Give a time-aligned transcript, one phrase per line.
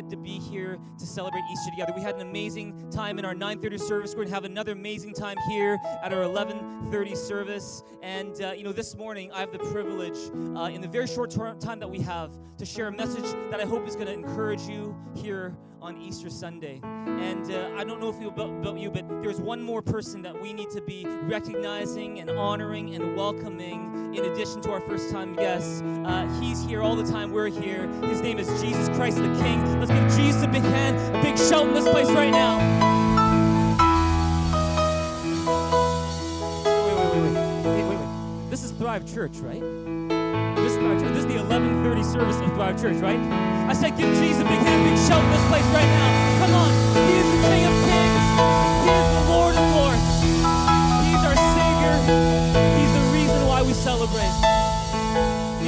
[0.00, 1.92] excited to be here to celebrate Easter together.
[1.94, 4.10] We had an amazing time in our 9:30 service.
[4.12, 7.82] We're going to have another amazing time here at our 11:30 service.
[8.02, 10.18] And uh, you know, this morning I have the privilege,
[10.56, 13.64] uh, in the very short time that we have, to share a message that I
[13.64, 16.80] hope is going to encourage you here on Easter Sunday.
[16.82, 20.22] And uh, I don't know if you about, about you, but there's one more person
[20.22, 24.14] that we need to be recognizing and honoring and welcoming.
[24.14, 27.32] In addition to our first-time guests, uh, he's here all the time.
[27.32, 27.86] We're here.
[28.04, 29.78] His name is Jesus Christ the King.
[29.78, 32.58] Let's give Jesus a big hand, a big shout in this place right now.
[36.66, 37.34] Wait, wait, wait,
[37.64, 38.50] wait, wait, wait.
[38.50, 39.62] This is Thrive Church, right?
[40.56, 41.12] This is Thrive Church.
[41.12, 43.20] This is the 11:30 service of Thrive Church, right?
[43.68, 46.10] I said, give Jesus a big hand, big shout in this place right now.
[46.42, 46.70] Come on,
[47.06, 48.24] He is the King of Kings.
[48.84, 50.10] He is the Lord of Lords.
[51.06, 51.94] He's our Savior.
[52.78, 54.49] He's the reason why we celebrate.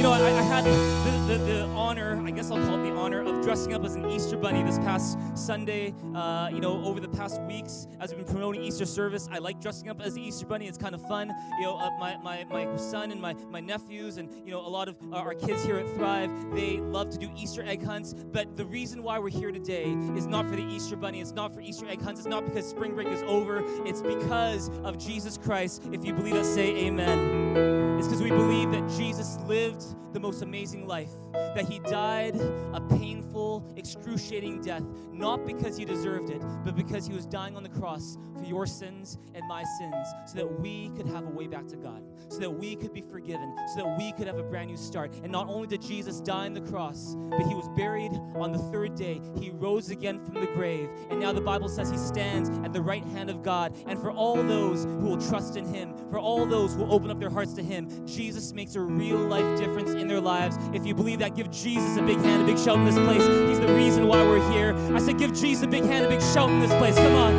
[0.03, 2.93] You know, I, I had the, the, the honor, I guess I'll call it the
[2.93, 5.93] honor, of dressing up as an Easter bunny this past Sunday.
[6.13, 9.61] Uh, you know, over the past weeks, as we've been promoting Easter service, I like
[9.61, 10.67] dressing up as the Easter bunny.
[10.67, 11.33] It's kind of fun.
[11.57, 14.67] You know, uh, my, my, my son and my, my nephews, and, you know, a
[14.67, 18.13] lot of our kids here at Thrive, they love to do Easter egg hunts.
[18.13, 19.85] But the reason why we're here today
[20.17, 22.69] is not for the Easter bunny, it's not for Easter egg hunts, it's not because
[22.69, 25.81] spring break is over, it's because of Jesus Christ.
[25.93, 27.99] If you believe that, say amen.
[27.99, 32.35] It's because we believe that Jesus lived the most amazing life, that he died
[32.73, 37.63] a painful, excruciating death, not because he deserved it, but because he was dying on
[37.63, 41.47] the cross for your sins and my sins, so that we could have a way
[41.47, 44.43] back to God, so that we could be forgiven, so that we could have a
[44.43, 45.13] brand new start.
[45.23, 48.59] And not only did Jesus die on the cross, but he was buried on the
[48.59, 49.21] third day.
[49.39, 52.81] He rose again from the grave, and now the Bible says he stands at the
[52.81, 53.75] right hand of God.
[53.87, 57.09] And for all those who will trust in him, for all those who will open
[57.11, 60.57] up their hearts to him, Jesus makes a real life difference in their lives.
[60.73, 63.23] If you believe that, give Jesus a big hand, a big shout in this place.
[63.49, 64.73] He's the reason why we're here.
[64.95, 66.95] I said, give Jesus a big hand, a big shout in this place.
[66.95, 67.35] Come on.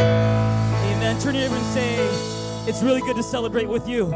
[0.00, 1.20] Amen.
[1.20, 1.96] Turn to neighbor and say,
[2.68, 4.06] it's really good to celebrate with you.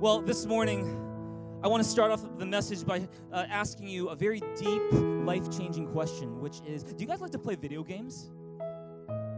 [0.00, 1.00] Well, this morning,
[1.62, 5.50] I want to start off the message by uh, asking you a very deep, life
[5.56, 8.30] changing question, which is Do you guys like to play video games?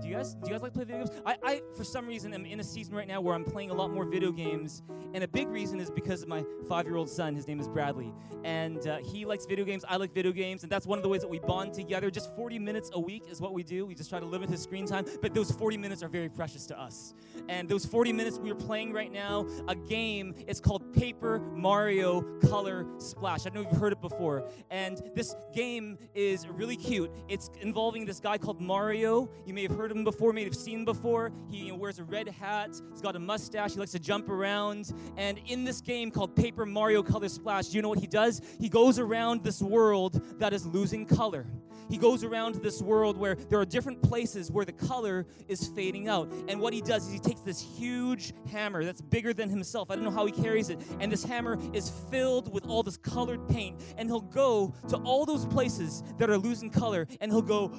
[0.06, 1.21] Do you guys do you guys like play video games?
[1.27, 3.75] I, I for some reason am in a season right now where I'm playing a
[3.75, 4.84] lot more video games,
[5.15, 7.34] and a big reason is because of my five-year-old son.
[7.34, 9.84] His name is Bradley, and uh, he likes video games.
[9.89, 12.09] I like video games, and that's one of the ways that we bond together.
[12.09, 13.84] Just 40 minutes a week is what we do.
[13.84, 16.67] We just try to limit his screen time, but those 40 minutes are very precious
[16.67, 17.12] to us.
[17.49, 20.37] And those 40 minutes we are playing right now, a game.
[20.47, 23.44] It's called Paper Mario Color Splash.
[23.44, 24.49] I know you've heard it before.
[24.71, 27.11] And this game is really cute.
[27.28, 29.28] It's involving this guy called Mario.
[29.44, 31.33] You may have heard of him before, may have seen before.
[31.51, 34.93] He wears a red hat, he's got a mustache, he likes to jump around.
[35.17, 38.41] And in this game called Paper Mario Color Splash, you know what he does?
[38.61, 41.47] He goes around this world that is losing color.
[41.89, 46.09] He goes around this world where there are different places where the color is fading
[46.09, 46.33] out.
[46.49, 49.91] And what he does is he takes this huge hammer that's bigger than himself.
[49.91, 50.81] I don't know how he carries it.
[51.01, 53.81] And this hammer is filled with all this colored paint.
[53.97, 57.73] And he'll go to all those places that are losing color and he'll go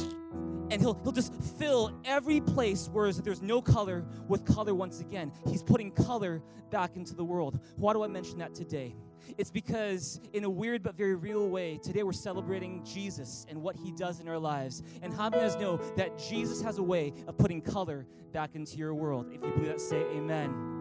[0.76, 5.32] and he'll, he'll just fill every place where there's no color with color once again.
[5.48, 7.62] He's putting color back into the world.
[7.78, 8.94] Why do I mention that today?
[9.38, 13.78] It's because, in a weird but very real way, today we're celebrating Jesus and what
[13.78, 14.84] he does in our lives.
[15.02, 18.56] And how many of us know that Jesus has a way of putting color back
[18.56, 19.28] into your world?
[19.32, 20.75] If you believe that, say amen.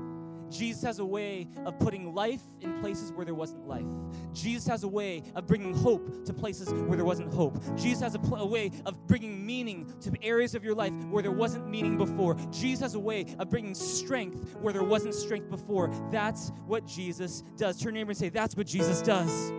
[0.55, 3.85] Jesus has a way of putting life in places where there wasn't life.
[4.33, 7.61] Jesus has a way of bringing hope to places where there wasn't hope.
[7.77, 11.23] Jesus has a, pl- a, way of bringing meaning to areas of your life where
[11.23, 12.37] there wasn't meaning before.
[12.53, 15.91] Jesus has a way of bringing strength where there wasn't strength before.
[16.13, 17.77] That's what Jesus does.
[17.77, 19.53] Turn your neighbor and say, That's what Jesus does.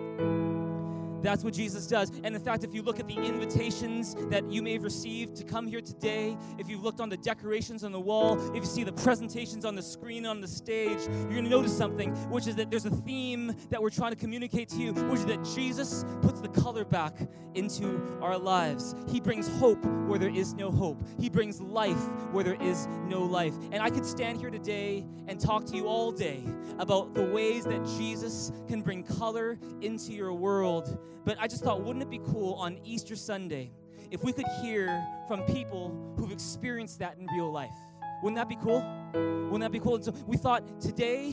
[1.21, 2.11] That's what Jesus does.
[2.23, 5.43] And in fact, if you look at the invitations that you may have received to
[5.43, 8.83] come here today, if you've looked on the decorations on the wall, if you see
[8.83, 12.55] the presentations on the screen on the stage, you're going to notice something, which is
[12.55, 16.05] that there's a theme that we're trying to communicate to you, which is that Jesus
[16.21, 17.15] puts the color back
[17.55, 18.95] into our lives.
[19.07, 21.97] He brings hope where there is no hope, He brings life
[22.31, 23.53] where there is no life.
[23.71, 26.43] And I could stand here today and talk to you all day
[26.79, 30.99] about the ways that Jesus can bring color into your world.
[31.23, 33.71] But I just thought, wouldn't it be cool on Easter Sunday
[34.11, 37.73] if we could hear from people who've experienced that in real life?
[38.21, 38.83] Wouldn't that be cool?
[39.13, 39.95] Wouldn't that be cool?
[39.95, 41.31] And so we thought today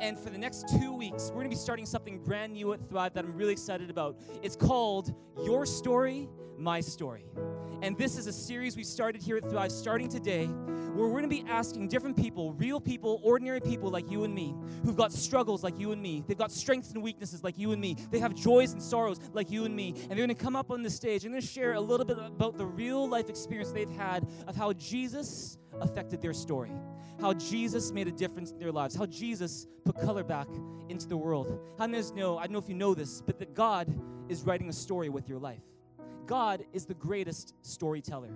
[0.00, 2.88] and for the next two weeks, we're going to be starting something brand new at
[2.88, 4.18] Thrive that I'm really excited about.
[4.42, 6.28] It's called Your Story,
[6.58, 7.26] My Story.
[7.82, 11.22] And this is a series we started here at Thrive, starting today, where we're going
[11.22, 14.54] to be asking different people, real people, ordinary people like you and me,
[14.84, 16.22] who've got struggles like you and me.
[16.26, 17.96] They've got strengths and weaknesses like you and me.
[18.10, 19.94] They have joys and sorrows like you and me.
[20.02, 22.18] And they're going to come up on the stage and they're share a little bit
[22.18, 26.72] about the real life experience they've had of how Jesus affected their story,
[27.18, 30.48] how Jesus made a difference in their lives, how Jesus put color back
[30.90, 31.60] into the world.
[31.78, 33.88] How many know, I don't know if you know this, but that God
[34.28, 35.62] is writing a story with your life.
[36.30, 38.30] God is the greatest storyteller.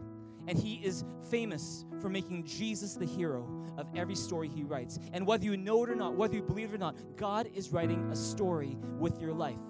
[0.48, 3.48] And he is famous for making Jesus the hero
[3.78, 4.98] of every story he writes.
[5.12, 7.70] And whether you know it or not, whether you believe it or not, God is
[7.70, 9.60] writing a story with your life.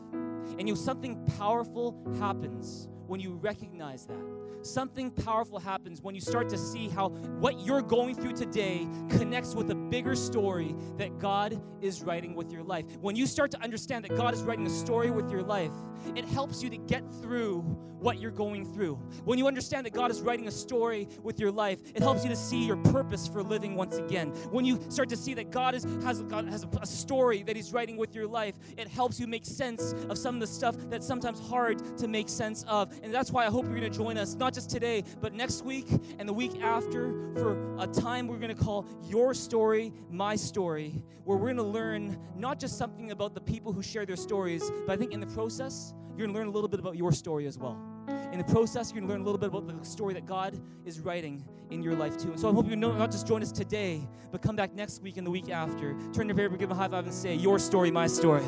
[0.59, 4.17] And you know, something powerful happens when you recognize that.
[4.63, 9.55] Something powerful happens when you start to see how what you're going through today connects
[9.55, 12.87] with a bigger story that God is writing with your life.
[13.03, 15.73] When you start to understand that God is writing a story with your life,
[16.17, 17.63] it helps you to get through
[18.05, 18.97] what you're going through.
[19.25, 22.29] When you understand that God is writing a story with your life, it helps you
[22.29, 24.29] to see your purpose for living once again.
[24.51, 27.73] When you start to see that God is, has, God has a, story that He's
[27.73, 31.07] writing with your life, it helps you make sense of some of the stuff that's
[31.07, 32.93] sometimes hard to make sense of.
[33.03, 35.65] And that's why I hope you're going to join us, not just today, but next
[35.65, 35.87] week
[36.19, 41.03] and the week after for a time we're going to call Your Story, My Story,
[41.25, 44.71] where we're going to learn not just something about the people who share their stories,
[44.87, 47.11] but I think in the process, you're going to learn a little bit about your
[47.11, 47.94] story as well.
[48.09, 50.61] In the process, you're going to learn a little bit about the story that God
[50.85, 52.31] is writing in your life too.
[52.31, 55.03] And so I hope you know, not just join us today, but come back next
[55.03, 55.97] week and the week after.
[56.13, 58.45] Turn your paper, give a high five, and say, Your story, my story.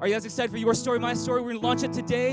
[0.00, 1.40] Are you guys excited for your story, my story?
[1.40, 2.32] We're going to launch it today.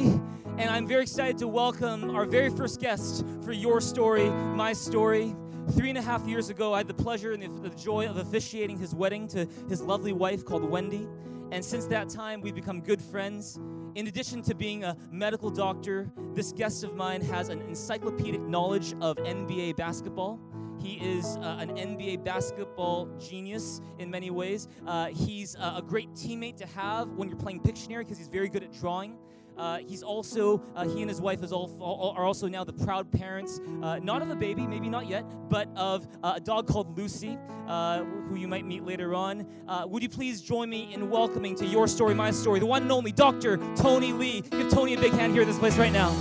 [0.57, 5.33] And I'm very excited to welcome our very first guest for Your Story, My Story.
[5.71, 8.77] Three and a half years ago, I had the pleasure and the joy of officiating
[8.77, 11.07] his wedding to his lovely wife called Wendy.
[11.51, 13.57] And since that time, we've become good friends.
[13.93, 18.93] In addition to being a medical doctor, this guest of mine has an encyclopedic knowledge
[19.01, 20.39] of NBA basketball.
[20.79, 24.69] He is uh, an NBA basketball genius in many ways.
[24.87, 28.47] Uh, he's uh, a great teammate to have when you're playing Pictionary because he's very
[28.47, 29.17] good at drawing.
[29.57, 32.73] Uh, he's also, uh, he and his wife is all, all, are also now the
[32.73, 36.67] proud parents, uh, not of a baby, maybe not yet, but of uh, a dog
[36.67, 37.37] called Lucy,
[37.67, 39.45] uh, who you might meet later on.
[39.67, 42.83] Uh, would you please join me in welcoming to Your Story, My Story, the one
[42.83, 43.57] and only Dr.
[43.75, 44.41] Tony Lee.
[44.41, 46.11] Give Tony a big hand here in this place right now.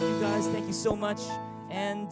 [0.00, 1.20] You guys, thank you so much.
[1.70, 2.10] And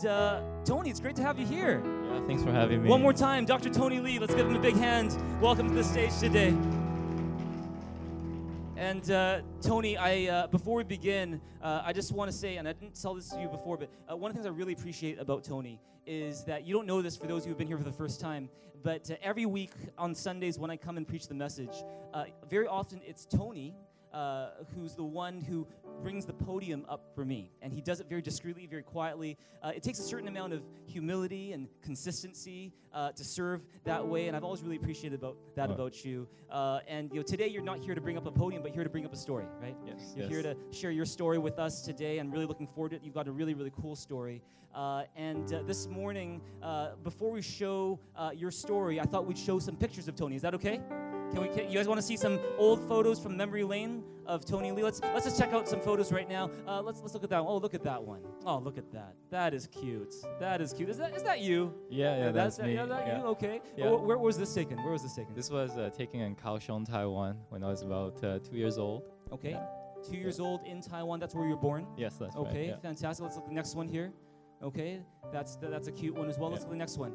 [0.64, 1.82] Tony, it's great to have you here.
[1.84, 2.88] Yeah, thanks for having me.
[2.88, 3.70] One more time, Dr.
[3.70, 4.18] Tony Lee.
[4.18, 5.16] Let's give him a big hand.
[5.40, 6.54] Welcome to the stage today.
[8.82, 12.66] And uh, Tony, I uh, before we begin, uh, I just want to say, and
[12.66, 14.72] I didn't tell this to you before, but uh, one of the things I really
[14.72, 17.78] appreciate about Tony is that you don't know this for those who have been here
[17.78, 18.48] for the first time,
[18.82, 22.66] but uh, every week on Sundays when I come and preach the message, uh, very
[22.66, 23.72] often it's Tony
[24.12, 25.66] uh, who's the one who
[26.02, 27.50] brings the podium up for me.
[27.60, 29.36] And he does it very discreetly, very quietly.
[29.62, 34.28] Uh, it takes a certain amount of humility and consistency uh, to serve that way.
[34.28, 36.28] And I've always really appreciated about that about you.
[36.50, 38.84] Uh, and you know, today you're not here to bring up a podium, but here
[38.84, 39.76] to bring up a story, right?
[39.86, 40.12] Yes.
[40.14, 40.32] You're yes.
[40.32, 42.18] here to share your story with us today.
[42.18, 43.02] I'm really looking forward to it.
[43.04, 44.42] You've got a really, really cool story.
[44.74, 46.40] Uh, and uh, this morning,
[47.02, 47.98] before we show
[48.34, 50.36] your story, I thought we'd show some pictures of Tony.
[50.36, 50.80] Is that okay?
[51.32, 51.48] Can we?
[51.48, 54.82] Can, you guys want to see some old photos from memory lane of Tony Lee?
[54.82, 56.50] Let's let's just check out some photos right now.
[56.66, 57.44] Uh, let's let's look at that.
[57.44, 57.54] One.
[57.54, 58.22] Oh, look at that one.
[58.44, 59.14] Oh, look at that.
[59.30, 60.14] That is cute.
[60.40, 60.88] That is cute.
[60.88, 61.74] Is that is that you?
[61.90, 62.74] Yeah, yeah, that's, that's me.
[62.74, 63.18] Yeah, that yeah.
[63.18, 63.24] you?
[63.26, 63.60] Okay.
[63.76, 63.90] Yeah.
[63.90, 64.78] Where, where, was this taken?
[64.78, 65.34] Where was this taken?
[65.34, 69.02] This was uh, taken in Kaohsiung, Taiwan, when I was about uh, two years old.
[69.32, 69.50] Okay.
[69.50, 69.66] Yeah.
[70.08, 71.20] Two years old in Taiwan.
[71.20, 71.86] That's where you were born.
[71.96, 72.70] Yes, that's okay, right.
[72.72, 73.22] Okay, fantastic.
[73.22, 74.12] Let's look at the next one here.
[74.62, 75.00] Okay,
[75.32, 76.50] that's that's a cute one as well.
[76.50, 77.12] Let's look at the next one.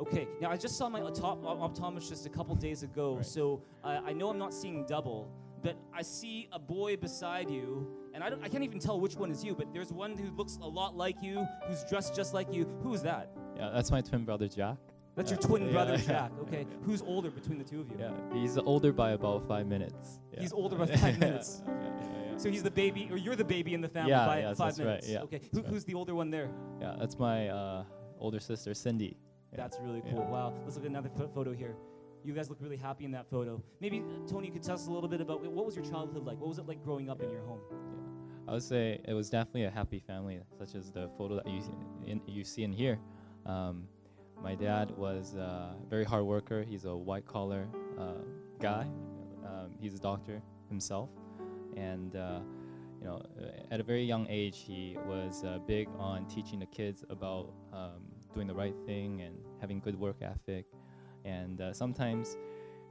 [0.00, 3.26] Okay, now I just saw my optom- optometrist just a couple days ago, right.
[3.26, 5.30] so uh, I know I'm not seeing double,
[5.62, 9.30] but I see a boy beside you, and I, I can't even tell which one
[9.30, 12.52] is you, but there's one who looks a lot like you, who's dressed just like
[12.52, 12.66] you.
[12.82, 13.30] Who is that?
[13.56, 14.78] Yeah, that's my twin brother, Jack.
[15.14, 15.36] That's yeah.
[15.36, 16.32] your twin yeah, brother, Jack.
[16.42, 17.96] Okay, who's older between the two of you?
[17.98, 20.20] Yeah, he's older by about five minutes.
[20.38, 21.62] He's older by five minutes.
[22.38, 25.06] So he's the baby, or you're the baby in the family by yes, five minutes.
[25.06, 26.48] Right, yeah, okay, Who, who's the older one there?
[26.80, 27.84] Yeah, that's my uh,
[28.18, 29.16] older sister, Cindy.
[29.52, 29.58] Yeah.
[29.58, 30.24] That's really cool.
[30.24, 30.30] Yeah.
[30.30, 30.54] Wow.
[30.64, 31.76] Let's look at another photo here.
[32.24, 33.60] You guys look really happy in that photo.
[33.80, 36.38] Maybe, Tony, you could tell us a little bit about what was your childhood like?
[36.38, 37.60] What was it like growing up in your home?
[37.70, 38.50] Yeah.
[38.50, 41.60] I would say it was definitely a happy family, such as the photo that you
[41.60, 42.98] see in, you see in here.
[43.46, 43.88] Um,
[44.42, 46.62] my dad was a very hard worker.
[46.62, 48.22] He's a white collar uh,
[48.60, 48.86] guy.
[49.44, 51.10] Um, he's a doctor himself,
[51.76, 52.40] and uh,
[53.00, 53.22] you know,
[53.70, 58.02] at a very young age, he was uh, big on teaching the kids about um,
[58.34, 60.66] doing the right thing and having good work ethic.
[61.24, 62.36] And uh, sometimes,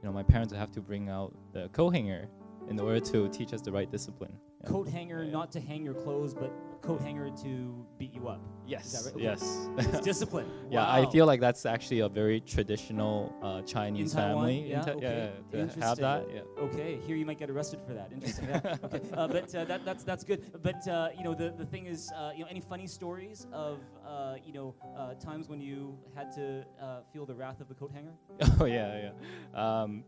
[0.02, 2.28] you know, my parents would have to bring out the coat hanger
[2.68, 4.32] in order to teach us the right discipline.
[4.62, 4.70] Yeah.
[4.70, 5.32] Coat hanger, Yeah.
[5.32, 8.40] not to hang your clothes, but coat hanger to beat you up.
[8.66, 9.04] Yes.
[9.06, 9.14] right?
[9.14, 9.24] Okay.
[9.24, 9.68] Yes.
[9.78, 10.46] It's discipline.
[10.70, 14.34] Yeah, I feel like that's actually a very traditional uh, Chinese In Taiwan?
[14.36, 14.70] family.
[14.70, 15.30] Yeah, Ta- okay.
[15.52, 16.26] to have that.
[16.32, 16.40] Yeah.
[16.58, 18.10] Okay, here you might get arrested for that.
[18.12, 18.48] Interesting.
[18.48, 18.76] Yeah.
[18.84, 20.40] Okay, uh, but uh, that, that's that's good.
[20.62, 23.78] But uh, you know, the, the thing is, uh, you know, any funny stories of
[24.06, 27.74] uh, you know uh, times when you had to uh, feel the wrath of the
[27.74, 28.12] coat hanger?
[28.60, 29.10] Oh yeah,
[29.54, 29.82] yeah.
[29.82, 30.04] Um,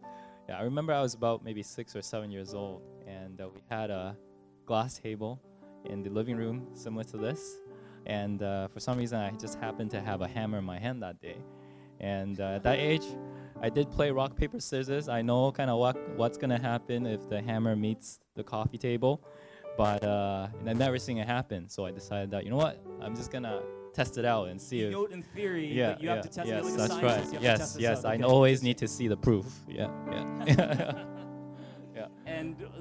[0.49, 3.61] yeah, I remember I was about maybe six or seven years old, and uh, we
[3.71, 4.17] had a
[4.67, 5.41] glass table
[5.85, 7.59] in the living room similar to this.
[8.07, 11.03] And uh, for some reason, I just happened to have a hammer in my hand
[11.03, 11.37] that day.
[12.01, 13.05] And uh, at that age,
[13.63, 15.09] I did play rock paper scissors.
[15.09, 19.23] I know kind of what what's gonna happen if the hammer meets the coffee table,
[19.79, 21.69] but uh, I've never seen it happen.
[21.69, 23.63] So I decided that you know what, I'm just gonna
[23.95, 26.49] test it out and see You know it in theory, yeah, yeah, have to test
[26.49, 27.25] yes, it like a that's right.
[27.31, 28.05] To Yes, yes.
[28.05, 28.25] I Okay.
[28.25, 29.47] always need to see the proof.
[29.69, 30.93] Yeah, yeah,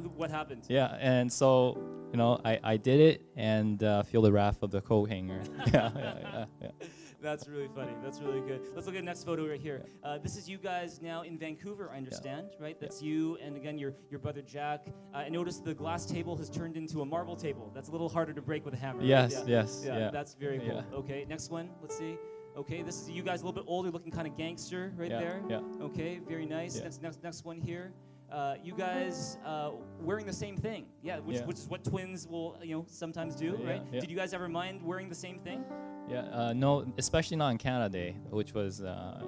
[0.08, 0.64] what happened?
[0.70, 0.98] yeah.
[1.00, 1.78] And so,
[2.12, 5.42] you know, I, I did it and uh, feel the wrath of the coat hanger.
[5.74, 6.70] yeah, yeah, yeah, yeah.
[7.22, 7.94] That's really funny.
[8.04, 8.68] That's really good.
[8.76, 9.86] Let's look at the next photo right here.
[10.04, 12.78] Uh, this is you guys now in Vancouver, I understand, right?
[12.78, 14.88] That's you and again your your brother Jack.
[15.14, 17.72] Uh, I noticed the glass table has turned into a marble table.
[17.74, 19.00] That's a little harder to break with a hammer.
[19.00, 19.08] right?
[19.08, 19.44] Yes, Yeah.
[19.48, 20.12] yes, Yeah, yeah.
[20.12, 20.84] that's very cool.
[20.92, 20.98] Yeah.
[20.98, 21.70] Okay, next one.
[21.82, 22.18] Let's see.
[22.58, 25.20] Okay, this is you guys a little bit older, looking kind of gangster right yeah,
[25.20, 25.42] there.
[25.50, 25.62] Yeah.
[25.82, 26.76] Okay, very nice.
[26.76, 26.84] Yeah.
[26.84, 27.94] Next, next, next one here.
[28.34, 29.70] Uh, you guys uh,
[30.02, 31.46] wearing the same thing, yeah, which, Yeah.
[31.46, 33.82] which is what twins will, you know, sometimes do, Yeah, right?
[33.92, 34.00] yeah.
[34.00, 35.64] Did you guys ever mind wearing the same thing?
[36.10, 39.22] Yeah, uh, no, especially not on Canada Day, which was uh,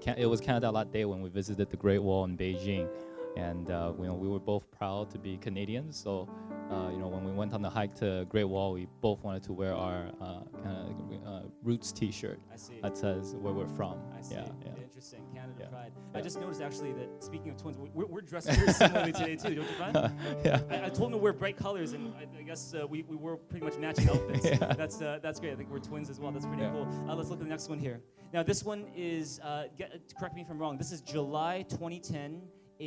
[0.00, 2.88] Can- it was Canada Lot Day when we visited the Great Wall in Beijing,
[3.36, 5.96] and uh, you know we were both proud to be Canadians.
[5.96, 6.28] So,
[6.72, 9.42] uh, you know, when we went on the hike to Great Wall, we both wanted
[9.44, 10.76] to wear our uh, kind
[11.22, 12.74] of uh, roots T-shirt I see.
[12.82, 13.98] that says where we're from.
[14.18, 14.34] I see.
[14.36, 14.82] Yeah, yeah.
[14.82, 15.20] Interesting.
[15.34, 15.66] Canada Yeah.
[15.66, 15.92] Pride.
[16.14, 19.54] I just noticed actually that speaking of twins, we're, we're dressed very similarly today too,
[19.56, 19.94] don't you find?
[20.44, 20.60] yeah.
[20.70, 23.16] I, I told them to wear bright colors, and I, I guess uh, we, we
[23.16, 24.44] wore pretty much matching outfits.
[24.52, 24.72] Yeah.
[24.74, 25.52] That's uh, that's great.
[25.52, 26.30] I think we're twins as well.
[26.32, 26.70] That's pretty Yeah.
[26.72, 26.88] cool.
[27.08, 28.00] Uh, let's look at the next one here.
[28.32, 30.78] Now this one is uh, get, correct me if I'm wrong.
[30.78, 32.40] This is July 2010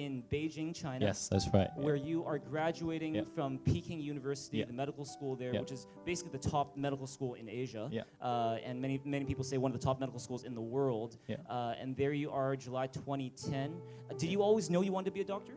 [0.03, 1.05] in Beijing, China.
[1.05, 1.69] Yes, that's right.
[1.77, 1.83] yeah.
[1.83, 3.23] Where you are graduating Yeah.
[3.33, 4.65] from Peking University, Yeah.
[4.65, 5.61] the medical school there, Yeah.
[5.61, 7.87] which is basically the top medical school in Asia.
[7.91, 8.03] Yeah.
[8.21, 11.17] Uh, and many many people say one of the top medical schools in the world.
[11.27, 11.37] Yeah.
[11.49, 13.69] Uh, and there you are, July 2010.
[14.09, 15.53] Uh, did you always know you wanted to be a doctor?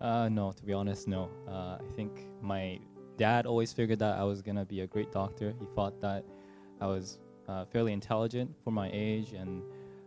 [0.00, 1.30] Uh, no, to be honest, no.
[1.48, 2.12] Uh, I think
[2.42, 2.80] my
[3.16, 5.54] dad always figured that I was gonna be a great doctor.
[5.60, 6.24] He thought that
[6.80, 9.62] I was uh, fairly intelligent for my age, and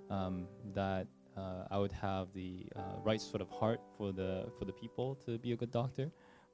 [0.09, 1.07] um, that
[1.39, 5.07] uh, I would have the uh, right sort of heart for the for the people
[5.25, 6.07] to be a good doctor.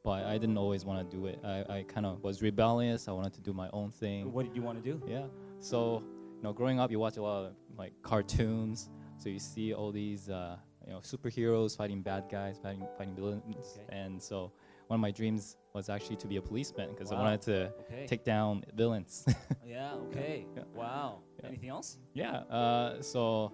[0.03, 1.39] But I didn't always want to do it.
[1.43, 3.07] I, I kind of was rebellious.
[3.07, 4.31] I wanted to do my own thing.
[4.31, 4.95] What did you want to do?
[5.07, 5.25] Yeah.
[5.71, 6.03] So,
[6.37, 8.89] you know, growing up, you watch a lot of like cartoons.
[9.17, 13.43] So you see all these, uh, you know, superheroes fighting bad guys, fighting fighting villains.
[13.79, 13.97] Okay.
[14.01, 14.51] And so,
[14.89, 17.17] one of my dreams was actually to be a policeman because Wow.
[17.17, 18.05] I wanted to Okay.
[18.05, 19.25] take down villains.
[19.65, 19.95] yeah.
[20.05, 20.45] Okay.
[20.55, 20.63] Yeah.
[20.75, 21.09] Wow.
[21.39, 21.47] Yeah.
[21.49, 21.97] Anything else?
[22.13, 22.35] yeah.
[22.59, 23.51] Uh, so.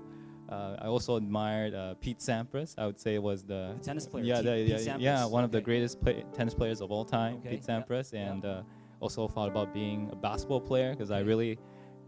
[0.51, 2.75] Uh, I also admired uh, Pete Sampras.
[2.77, 5.61] I would say was the, The tennis player, Yeah, the, yeah, yeah, one of the
[5.61, 8.31] greatest play- tennis players of all time, Okay, Pete Sampras, yeah.
[8.31, 8.61] and uh,
[8.99, 11.57] also thought about being a basketball player because I really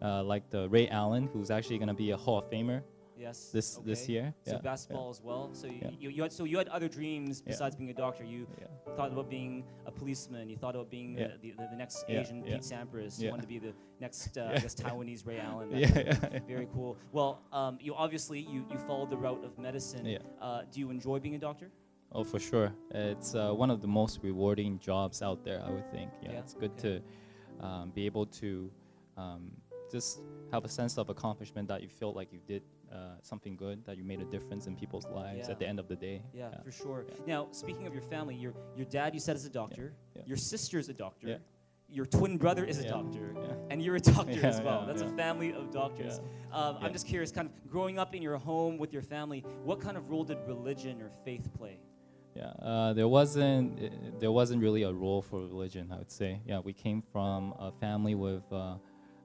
[0.01, 2.81] uh, liked uh, Ray Allen, who's actually going to be a Hall of Famer
[3.23, 3.37] Yes.
[3.55, 4.25] this this year.
[4.45, 5.43] So yeah, basketball as well.
[5.53, 5.89] So you, Yeah.
[6.01, 7.51] you, you had so you had other dreams Yeah.
[7.51, 8.23] besides being a doctor.
[8.35, 8.67] You Yeah.
[8.97, 9.53] thought about being
[9.85, 10.43] a policeman.
[10.51, 11.27] You thought about being Yeah.
[11.41, 12.49] the, the, the next Yeah, Asian yeah.
[12.55, 13.13] Pete Sampras.
[13.21, 13.73] You wanted to be the
[14.05, 15.69] next, uh, I guess, Taiwanese Ray Allen.
[15.83, 16.39] Yeah, that kind of yeah.
[16.55, 16.91] Very cool.
[17.17, 20.05] Well, um, you obviously you, you followed the route of medicine.
[20.05, 20.17] Yeah.
[20.41, 21.69] Uh, do you enjoy being a doctor?
[22.15, 22.69] Oh, for sure.
[22.91, 26.11] It's uh, one of the most rewarding jobs out there, I would think.
[26.21, 27.01] Yeah, Yeah, it's good okay.
[27.59, 28.49] to um, be able to
[29.17, 29.43] um,
[29.91, 32.61] just have a sense of accomplishment that you feel like you did
[32.93, 35.51] uh, something good, that you made a difference in people's lives Yeah.
[35.53, 36.21] at the end of the day.
[36.33, 37.05] Yeah, for sure.
[37.25, 39.93] Now, speaking of your family, your your dad you said is a doctor.
[40.15, 40.21] yeah.
[40.25, 41.27] Your is a doctor.
[41.27, 41.37] Yeah.
[41.89, 43.69] Your twin brother is a Yeah, doctor, yeah.
[43.69, 44.79] and you're a doctor Yeah, as well.
[44.81, 46.21] yeah, That's a family of doctors.
[46.51, 49.79] Um, I'm just curious, kind of growing up in your home with your family, what
[49.79, 51.77] kind of role did religion or faith play?
[52.35, 55.91] Yeah, uh, there wasn't uh, there wasn't really a role for religion.
[55.91, 56.41] I would say.
[56.47, 58.77] Yeah, we came from a family with uh,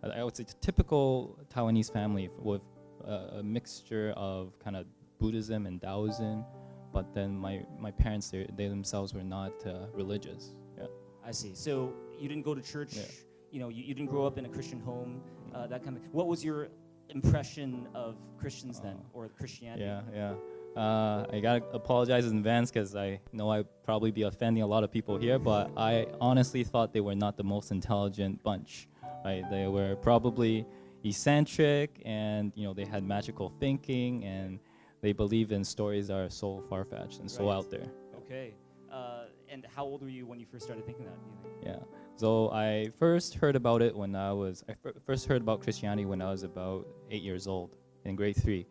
[0.02, 2.60] I would say typical Taiwanese family with
[3.08, 4.86] uh, a mixture of kind of
[5.18, 6.44] Buddhism and Taoism,
[6.92, 10.54] but then my my parents they, they themselves were not uh, religious.
[10.76, 10.86] Yeah.
[11.24, 11.54] I see.
[11.54, 12.94] So you didn't go to church.
[12.94, 13.02] Yeah.
[13.50, 15.22] You know, you, you didn't grow up in a Christian home.
[15.54, 16.02] Uh, that kind of.
[16.12, 16.68] What was your
[17.10, 19.84] impression of Christians then, or Christianity?
[19.84, 20.34] Yeah, yeah.
[20.76, 24.84] Uh, I gotta apologize in advance because I know I probably be offending a lot
[24.84, 28.86] of people here, but I honestly thought they were not the most intelligent bunch.
[29.24, 29.42] Right?
[29.50, 30.66] They were probably
[31.04, 34.58] eccentric, and you know they had magical thinking, and
[35.00, 37.86] they believe in stories that are so far fetched and so out there.
[38.16, 38.54] Okay.
[38.92, 41.14] Uh, and how old were you when you first started thinking that?
[41.22, 41.54] Do you think?
[41.64, 41.98] Yeah.
[42.16, 44.74] So I first heard about it when I was I
[45.06, 48.66] first heard about Christianity when I was about eight years old in grade three,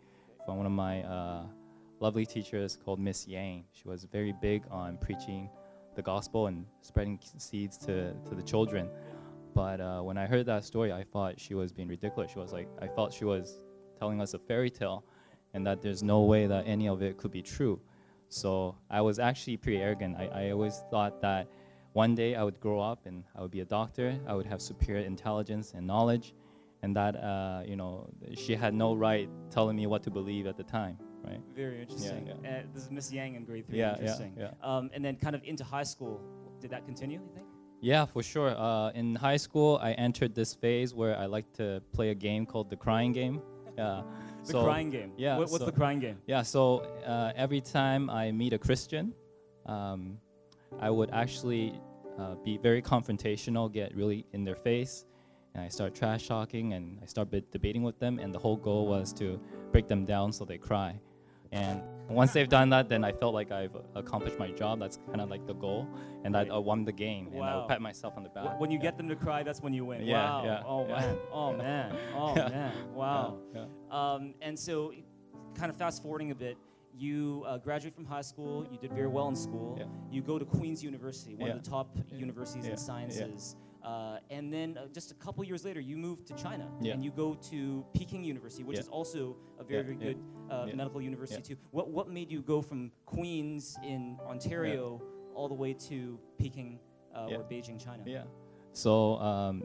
[0.45, 1.43] from one of my uh,
[1.99, 3.63] lovely teachers called Miss Yang.
[3.71, 5.49] She was very big on preaching
[5.95, 8.89] the gospel and spreading seeds to to the children.
[9.57, 12.31] But uh, when I heard that story, I thought she was being ridiculous.
[12.31, 13.59] She was like, I felt she was
[13.97, 15.03] telling us a fairy tale,
[15.55, 17.81] and that there's no way that any of it could be true.
[18.29, 20.15] So I was actually pretty arrogant.
[20.15, 21.47] I, I always thought that
[21.93, 24.15] one day I would grow up and I would be a doctor.
[24.27, 26.35] I would have superior intelligence and knowledge,
[26.83, 30.55] and that uh, you know she had no right telling me what to believe at
[30.55, 31.41] the time, right?
[31.55, 32.27] Very interesting.
[32.27, 32.59] yeah.
[32.59, 33.79] Uh, this is Miss Yang in grade three.
[33.79, 34.35] Yeah, yeah, interesting.
[34.37, 34.51] yeah.
[34.61, 36.21] Um, and then kind of into high school,
[36.61, 37.19] did that continue?
[37.21, 37.47] You think?
[37.81, 38.55] Yeah, for sure.
[38.57, 42.45] Uh, in high school, I entered this phase where I like to play a game
[42.45, 43.41] called the crying game.
[43.77, 44.01] Yeah.
[44.43, 45.11] The so, crying game.
[45.17, 46.17] yeah, What, what's so- the crying game?
[46.25, 49.13] Yeah, so uh, every time I meet a Christian,
[49.67, 50.17] um,
[50.79, 51.79] I would actually
[52.17, 55.05] uh, be very confrontational, get really in their face,
[55.53, 58.17] and I start trash talking and I start debating with them.
[58.17, 59.39] And the whole goal was to
[59.71, 60.99] break them down so they cry.
[61.51, 64.79] And once they've done that, then I felt like I've accomplished my job.
[64.79, 65.87] That's kind of like the goal,
[66.23, 66.51] and I, Right.
[66.51, 67.27] I won the game.
[67.27, 67.65] And I Wow.
[67.67, 68.59] pat myself on the back.
[68.59, 68.83] When you yeah.
[68.83, 70.05] get them to cry, that's when you win.
[70.05, 70.43] Yeah, wow.
[70.45, 71.17] yeah, oh man.
[71.31, 71.95] Oh man.
[72.15, 72.73] Oh man.
[72.93, 73.37] Wow.
[73.91, 74.93] Um, and so,
[75.55, 76.57] kind of fast forwarding a bit,
[76.95, 78.65] you uh, graduate from high school.
[78.71, 79.75] You did very well in school.
[79.79, 79.85] Yeah.
[80.09, 81.55] You go to Queen's University, one Yeah.
[81.55, 82.71] of the top universities Yeah.
[82.71, 83.55] in sciences.
[83.87, 86.93] Uh, and then uh, just a couple years later, you move to China Yeah.
[86.93, 88.81] and you go to Peking University, which Yeah.
[88.81, 91.57] is also a very, Yeah, very good uh, medical university too.
[91.71, 94.01] What what made you go from Queens in
[94.33, 95.01] Ontario
[95.35, 96.79] all the way to Peking
[97.15, 98.03] uh, or Beijing, China?
[98.05, 98.25] Yeah.
[98.73, 98.91] So
[99.31, 99.63] um,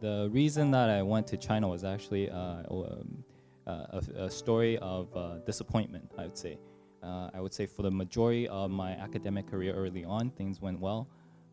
[0.00, 3.24] the reason that I went to China was actually uh, um,
[3.66, 6.12] uh, a, a story of uh, disappointment.
[6.18, 6.58] I would say.
[7.02, 10.80] Uh, I would say for the majority of my academic career early on, things went
[10.80, 11.08] well.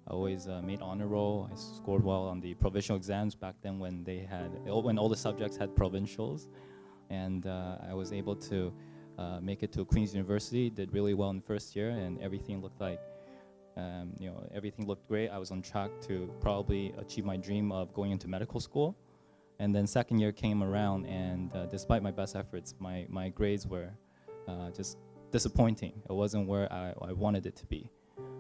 [0.08, 1.50] I always uh, made honor roll.
[1.52, 5.18] I scored well on the provincial exams back then when they had when all the
[5.18, 6.48] subjects had provincials,
[7.10, 8.74] and uh, I was able to
[9.18, 10.70] uh, make it to Queen's University.
[10.70, 13.00] Did really well in the first year, and everything looked like
[13.78, 15.30] um, you know, everything looked great.
[15.30, 18.96] I was on track to probably achieve my dream of going into medical school.
[19.60, 23.66] And then second year came around, and uh, despite my best efforts, my, my grades
[23.66, 23.90] were
[24.48, 24.98] uh, just
[25.32, 25.94] disappointing.
[26.10, 27.90] It wasn't where I, I wanted it to be.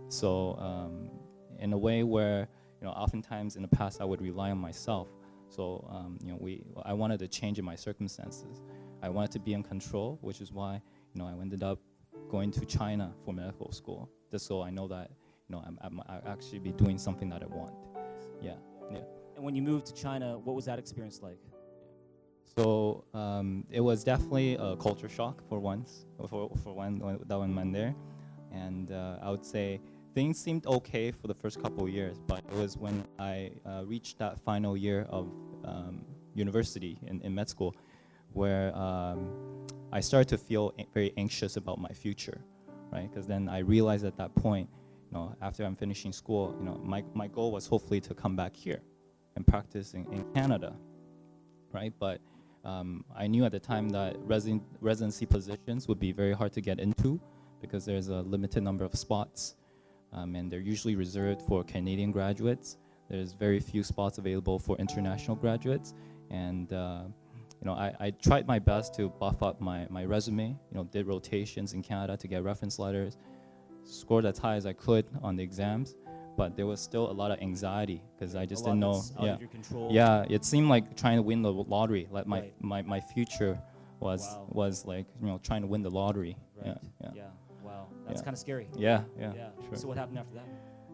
[0.09, 1.09] So um,
[1.59, 2.47] in a way where,
[2.81, 5.07] you know, oftentimes in the past I would rely on myself.
[5.49, 8.61] So, um, you know, we, I wanted a change in my circumstances.
[9.01, 10.81] I wanted to be in control, which is why,
[11.13, 11.79] you know, I ended up
[12.29, 15.11] going to China for medical school, just so I know that,
[15.47, 17.73] you know, I'm, I'm, I'll actually be doing something that I want.
[18.41, 18.53] Yeah,
[18.91, 18.99] yeah.
[19.35, 21.39] And when you moved to China, what was that experience like?
[22.57, 27.37] So um, it was definitely a culture shock for once, for, for one when- that
[27.37, 27.93] one man there,
[28.51, 29.81] and uh, I would say
[30.15, 33.83] things seemed okay for the first couple of years, but it was when I uh,
[33.85, 35.29] reached that final year of
[35.65, 37.75] um, university in, in med school,
[38.31, 39.29] where um,
[39.91, 42.39] I started to feel very anxious about my future,
[42.91, 43.09] right?
[43.09, 44.69] Because then I realized at that point,
[45.11, 48.37] you know, after I'm finishing school, you know, my, my goal was hopefully to come
[48.37, 48.81] back here
[49.35, 50.73] and practice in, in Canada,
[51.73, 51.93] right?
[51.99, 52.21] But
[52.63, 56.61] um, I knew at the time that resi- residency positions would be very hard to
[56.61, 57.19] get into
[57.59, 59.55] because there's a limited number of spots,
[60.15, 62.77] um, and they're usually reserved for Canadian graduates.
[63.09, 65.93] There's very few spots available for international graduates,
[66.31, 67.03] and uh,
[67.61, 70.47] you know, I, I tried my best to buff up my, my resume.
[70.47, 73.17] You know, did rotations in Canada to get reference letters,
[73.83, 75.95] scored as high as I could on the exams,
[76.37, 79.03] but there was still a lot of anxiety because I just didn't know.
[79.21, 79.87] yeah, of your control.
[79.91, 82.07] yeah, it seemed like trying to win the lottery.
[82.11, 82.53] Like my Right.
[82.61, 83.59] my, my future
[83.99, 84.47] was Wow.
[84.49, 86.35] was like you know trying to win the lottery.
[86.57, 86.77] Right.
[87.01, 87.31] Yeah, yeah, Wow.
[88.07, 88.25] That's Yeah.
[88.25, 88.67] kind of scary.
[88.77, 89.31] yeah, yeah,
[89.67, 89.77] sure.
[89.77, 90.47] So what happened after that?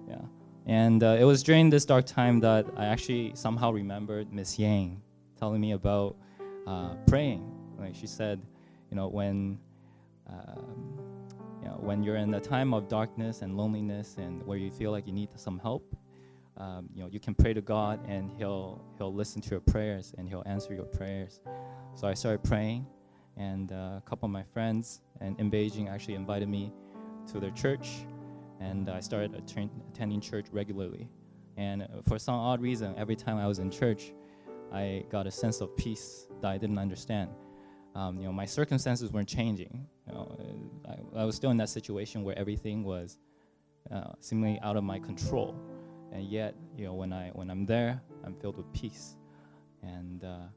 [0.08, 0.22] yeah.
[0.68, 5.02] And uh, it was during this dark time that I actually somehow remembered Miss Yang
[5.40, 6.16] telling me about
[6.68, 7.44] uh, praying.
[7.80, 8.40] Like she said,
[8.92, 9.58] you know, when
[10.30, 11.00] um,
[11.62, 14.92] you know when you're in a time of darkness and loneliness and where you feel
[14.92, 15.96] like you need some help,
[16.58, 20.14] um, you know, you can pray to God and He'll He'll listen to your prayers
[20.20, 21.42] and He'll answer your prayers.
[21.96, 22.86] So I started praying,
[23.36, 26.72] and uh, a couple of my friends and in Beijing actually invited me
[27.32, 28.06] to their church,
[28.60, 31.10] and I started atten- attending church regularly.
[31.58, 34.14] And for some odd reason, every time I was in church,
[34.72, 37.30] I got a sense of peace that I didn't understand.
[37.94, 39.86] Um, you know, my circumstances weren't changing.
[40.08, 40.38] You know,
[40.88, 43.18] I, I was still in that situation where everything was
[43.92, 45.56] uh, seemingly out of my control,
[46.14, 49.18] and yet, you know, when I when I'm there, I'm filled with peace.
[49.84, 50.48] And uh,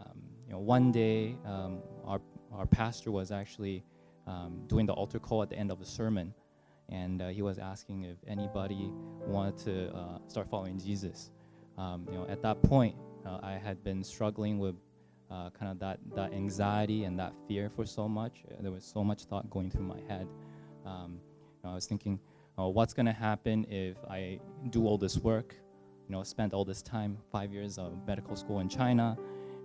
[0.00, 2.20] um, you know, one day, um, our
[2.52, 3.84] our pastor was actually
[4.26, 6.34] um, doing the altar call at the end of the sermon,
[6.88, 8.90] and uh, he was asking if anybody
[9.26, 11.30] wanted to uh, start following Jesus.
[11.78, 12.94] Um, you know, at that point,
[13.26, 14.76] uh, I had been struggling with
[15.30, 18.44] uh, kind of that, that anxiety and that fear for so much.
[18.60, 20.28] There was so much thought going through my head.
[20.84, 22.20] Um, you know, I was thinking,
[22.58, 24.38] oh, what's going to happen if I
[24.70, 25.54] do all this work,
[26.08, 29.16] you know, spend all this time, five years of medical school in China,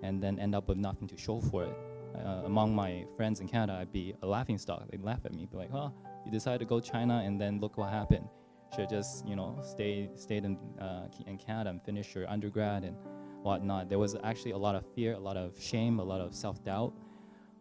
[0.01, 1.77] and then end up with nothing to show for it.
[2.15, 4.89] Uh, among my friends in Canada, I'd be a laughing stock.
[4.89, 5.93] They'd laugh at me, be like, "Oh,
[6.25, 8.27] you decided to go China, and then look what happened.
[8.75, 12.95] Should just, you know, stay stayed in uh, in Canada and finish your undergrad and
[13.43, 16.33] whatnot." There was actually a lot of fear, a lot of shame, a lot of
[16.33, 16.93] self doubt.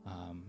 [0.06, 0.42] Um,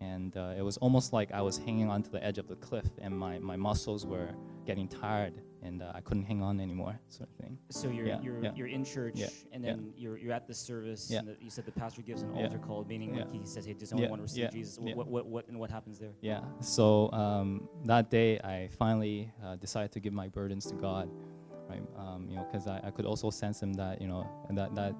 [0.00, 2.86] and uh, it was almost like I was hanging onto the edge of the cliff,
[3.00, 4.30] and my, my muscles were
[4.66, 7.58] getting tired, and uh, I couldn't hang on anymore, sort of thing.
[7.70, 8.52] So you're Yeah, you're yeah.
[8.54, 11.10] you're in church, Yeah, and then you're you're at the service.
[11.10, 13.74] And the, you said the pastor gives an altar call, meaning like he says, "Hey,
[13.74, 16.12] does anyone want to receive Jesus?" What, what what and what happens there?
[16.22, 16.40] Yeah.
[16.60, 21.10] So um, that day, I finally uh, decided to give my burdens to God,
[21.68, 21.82] right?
[21.96, 24.74] Um, you know, because I, I could also sense Him that you know and that
[24.74, 24.94] that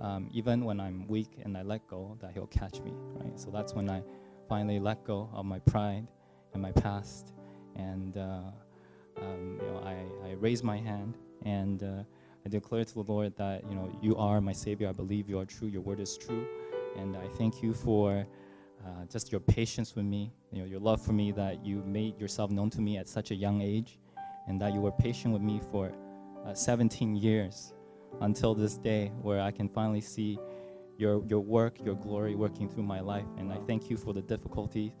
[0.00, 3.38] um, even when I'm weak and I let go, that He'll catch me, right?
[3.38, 4.02] So that's when I
[4.48, 6.06] finally let go of my pride
[6.52, 7.32] and my past,
[7.76, 8.50] and uh,
[9.24, 12.02] um, you know, I, I raised my hand and uh,
[12.44, 14.88] I declare to the Lord that you know you are my Savior.
[14.88, 15.68] I believe you are true.
[15.68, 16.46] Your word is true,
[16.96, 18.26] and I thank you for
[18.84, 22.20] uh, just your patience with me, you know, your love for me, that you made
[22.20, 23.98] yourself known to me at such a young age,
[24.46, 25.92] and that you were patient with me for
[26.46, 27.72] uh, 17 years
[28.20, 30.38] until this day where I can finally see
[30.98, 33.26] your, your work, your glory working through my life.
[33.38, 34.92] And I thank you for the difficulties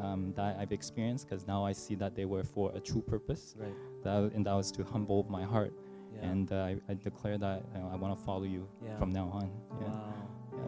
[0.00, 3.54] um, that I've experienced because now I see that they were for a true purpose,
[3.58, 3.72] Right.
[4.04, 5.72] that, and that was to humble my heart.
[6.14, 6.28] Yeah.
[6.30, 8.96] And uh, I, I declare that you know, I want to follow you Yeah.
[8.98, 9.50] from now on.
[9.80, 9.86] Yeah.
[9.88, 10.14] Wow.
[10.52, 10.58] Yeah.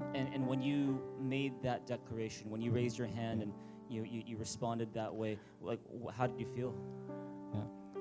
[0.00, 0.12] Wow.
[0.14, 3.44] And and when you made that declaration, when you raised your hand Yeah.
[3.44, 3.52] and
[3.90, 6.72] you, you you responded that way, like wh- how did you feel?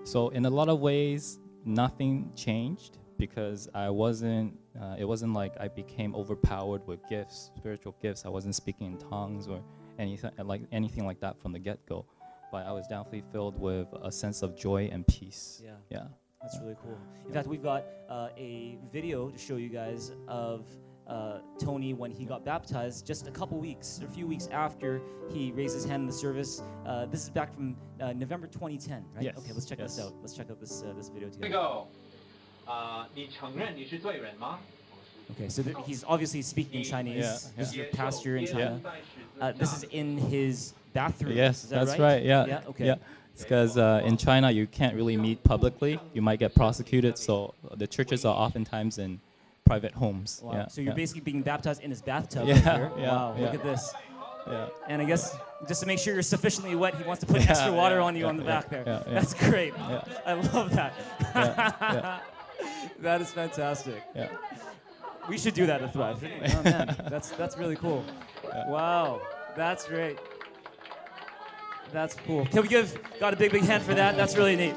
[0.04, 4.58] So in a lot of ways, nothing changed because I wasn't.
[4.82, 8.26] Uh, it wasn't like I became overpowered with gifts, spiritual gifts.
[8.26, 9.62] I wasn't speaking in tongues or
[10.01, 12.05] anything like anything like that from the get-go.
[12.53, 15.61] But I was definitely filled with a sense of joy and peace.
[15.65, 15.73] Yeah.
[15.91, 16.05] Yeah.
[16.41, 16.97] That's really cool.
[17.27, 20.65] In fact, we've got uh, a video to show you guys of
[21.09, 25.51] uh, Tony when he got baptized just a couple weeks, a few weeks after he
[25.53, 26.63] raised his hand in the service.
[26.85, 29.25] Uh, this is back from uh, November 2010, right?
[29.25, 30.07] Yes, Okay, let's check this yes.
[30.07, 30.15] out.
[30.21, 31.51] Let's check out this uh, this video 这 together.
[31.53, 31.87] 个，
[32.67, 34.59] 呃，你承认你是罪人吗？
[35.32, 37.52] Okay, so the, he's obviously speaking in Chinese.
[37.58, 38.82] This is your pastor in China.
[39.40, 41.36] Uh, this is in his bathroom.
[41.36, 42.16] Yes, that that's right?
[42.16, 42.24] right?
[42.24, 42.46] Yeah.
[42.46, 42.62] Yeah.
[42.68, 42.86] Okay.
[42.86, 42.96] Yeah.
[43.34, 46.00] It's because uh, in China you can't really meet publicly.
[46.14, 47.18] You might get prosecuted.
[47.18, 49.20] So the churches are oftentimes in
[49.66, 50.42] private homes.
[50.44, 50.54] Wow.
[50.54, 50.68] Yeah.
[50.68, 50.96] So you're yeah.
[50.96, 52.48] basically being baptized in his bathtub.
[52.48, 52.90] Yeah.
[52.98, 53.12] Yeah.
[53.12, 53.36] Wow.
[53.38, 53.94] Look at this.
[54.48, 54.68] Yeah.
[54.88, 55.36] And I guess
[55.68, 58.26] just to make sure you're sufficiently wet, he wants to put extra water on you
[58.26, 58.84] on the back there.
[59.08, 59.74] That's great.
[59.80, 60.94] I love that.
[63.00, 64.04] that is fantastic.
[64.16, 64.30] Yeah.
[65.30, 66.24] We should do that at Thrive.
[66.24, 68.04] Oh man, that's that's really cool.
[68.44, 68.68] Yeah.
[68.70, 69.22] Wow,
[69.56, 70.18] that's great.
[71.94, 72.46] That's cool.
[72.48, 74.16] Can we give God a big, big hand for that?
[74.16, 74.76] That's really neat.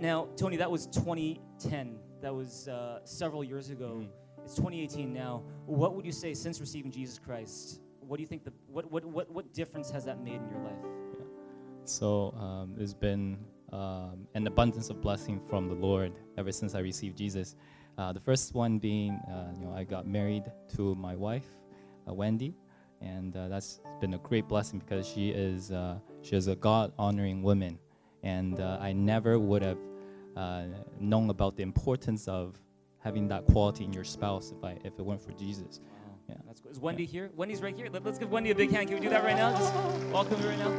[0.00, 1.98] Now, Tony, that was 2010.
[2.22, 4.02] That was uh, several years ago.
[4.02, 4.08] Mhm.
[4.44, 5.42] It's 2018 now.
[5.66, 7.80] What would you say since receiving Jesus Christ?
[8.00, 10.60] What do you think the what what what, what difference has that made in your
[10.60, 10.84] life?
[11.84, 13.38] So um, there's been
[13.72, 17.56] um, an abundance of blessing from the Lord ever since I received Jesus.
[17.98, 20.44] Uh, the first one being, uh, you know, I got married
[20.76, 21.44] to my wife,
[22.08, 22.54] uh, Wendy,
[23.00, 26.92] and uh, that's been a great blessing because she is uh, she is a God
[26.98, 27.78] honoring woman,
[28.22, 29.78] and uh, I never would have
[30.98, 32.58] known about the importance of
[32.98, 35.80] having that quality in your spouse if I if it weren't for Jesus.
[36.30, 36.36] Yeah.
[36.46, 36.70] that's cool.
[36.70, 37.30] Is Wendy here?
[37.36, 37.88] Wendy's right here.
[37.92, 38.86] Let, us give Wendy a big hand.
[38.88, 39.50] Can we do that right now?
[39.50, 39.74] Just
[40.12, 40.70] welcome her right now.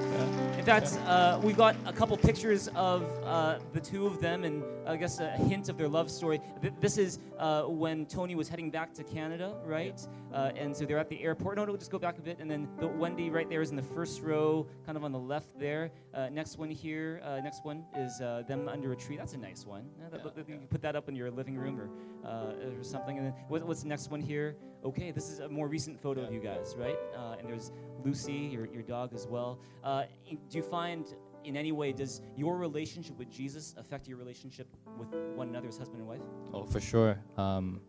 [0.57, 4.63] In fact, uh, we've got a couple pictures of uh, the two of them, and
[4.87, 6.39] I guess a hint of their love story.
[6.61, 9.99] Th- this is uh, when Tony was heading back to Canada, right?
[10.33, 11.57] Uh, and so they're at the airport.
[11.57, 13.75] No, no, just go back a bit, and then the Wendy right there is in
[13.75, 15.91] the first row, kind of on the left there.
[16.13, 19.17] Uh, next one here, uh, next one is uh, them under a tree.
[19.17, 19.89] That's a nice one.
[19.99, 21.89] Yeah, that- Yeah, that- you can put that up in your living room or
[22.23, 23.17] uh, or something.
[23.17, 24.55] And then what, what's the next one here?
[24.85, 26.97] Okay, this is a more recent photo of you guys, right?
[27.15, 27.71] Uh, and there's
[28.03, 29.59] Lucy, your, your dog as well.
[29.83, 34.67] Uh, do you find in any way does your relationship with Jesus affect your relationship
[34.97, 36.21] with one another as husband and wife?
[36.53, 37.19] Oh, for sure.
[37.37, 37.81] Um,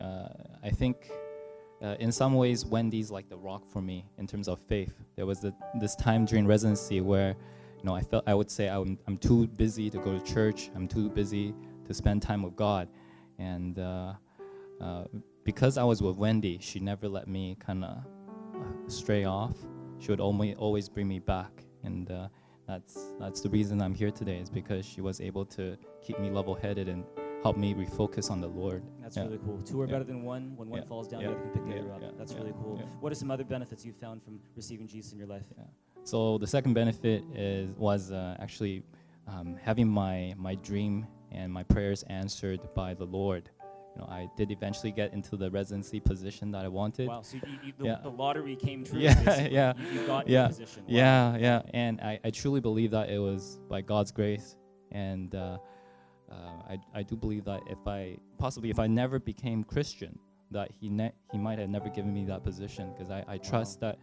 [0.00, 0.28] uh,
[0.62, 1.10] I think
[1.82, 4.94] uh, in some ways, Wendy's like the rock for me in terms of faith.
[5.16, 7.36] There was the, this time during residency where,
[7.78, 10.70] you know, I felt I would say I'm, I'm too busy to go to church.
[10.74, 11.54] I'm too busy
[11.86, 12.88] to spend time with God,
[13.38, 14.14] and uh,
[14.80, 15.04] uh,
[15.44, 17.98] because I was with Wendy, she never let me kind of
[18.88, 19.56] stray off.
[19.98, 22.28] She would only always bring me back, and uh,
[22.66, 24.38] that's that's the reason I'm here today.
[24.38, 27.04] Is because she was able to keep me level-headed and
[27.42, 28.82] help me refocus on the Lord.
[29.02, 29.24] That's Yeah.
[29.24, 29.60] really cool.
[29.62, 29.92] Two are Yeah.
[29.92, 30.56] better than one.
[30.56, 30.86] When one Yeah.
[30.86, 32.16] falls down, the other can pick the other up.
[32.18, 32.80] That's really cool.
[33.00, 35.44] What are some other benefits you've found from receiving Jesus in your life?
[36.04, 38.82] So the second benefit is was uh, actually
[39.26, 43.50] um, having my my dream and my prayers answered by the Lord.
[43.94, 47.08] You know, I did eventually get into the residency position that I wanted.
[47.08, 47.22] Wow.
[47.22, 47.96] So you, you, the, Yeah.
[48.02, 48.98] the lottery came true.
[48.98, 49.54] Yeah, basically.
[49.54, 50.82] yeah, You, you got yeah, position.
[50.82, 50.94] Wow.
[50.94, 54.56] Yeah, yeah, and I, I truly believe that it was by God's grace,
[54.90, 55.58] and uh,
[56.30, 56.34] uh,
[56.68, 60.18] I I do believe that if I possibly if I never became Christian,
[60.50, 63.78] that he ne- he might have never given me that position because I, I trust
[63.80, 63.98] that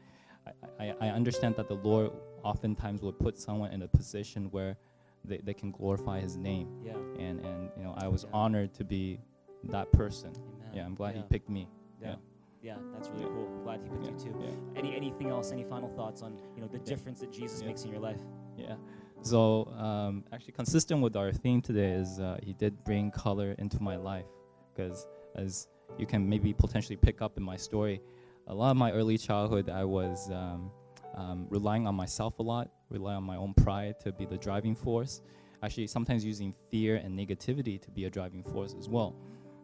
[0.80, 2.12] I, I, I understand that the Lord
[2.44, 4.78] oftentimes will put someone in a position where
[5.26, 6.94] they, they can glorify His name, Yeah.
[7.20, 8.30] and and you know I was Yeah.
[8.34, 9.20] honored to be
[9.66, 10.32] that person.
[10.36, 10.72] Amen.
[10.74, 11.22] Yeah, I'm glad yeah.
[11.22, 11.68] He picked me.
[12.02, 12.10] Yeah.
[12.10, 12.16] yeah.
[12.64, 13.50] Yeah, that's really cool.
[13.64, 14.58] Glad he picked you too.
[14.76, 15.52] Any anything else?
[15.52, 18.22] Any final thoughts on you know the difference that Jesus makes in your life?
[18.56, 18.76] Yeah.
[19.24, 23.82] So um, actually, consistent with our theme today is uh, he did bring color into
[23.82, 24.28] my life,
[24.74, 28.00] because as you can maybe potentially pick up in my story,
[28.46, 30.72] a lot of my early childhood I was um,
[31.16, 34.76] um, relying on myself a lot, relying on my own pride to be the driving
[34.76, 35.22] force.
[35.64, 39.16] Actually, sometimes using fear and negativity to be a driving force as well.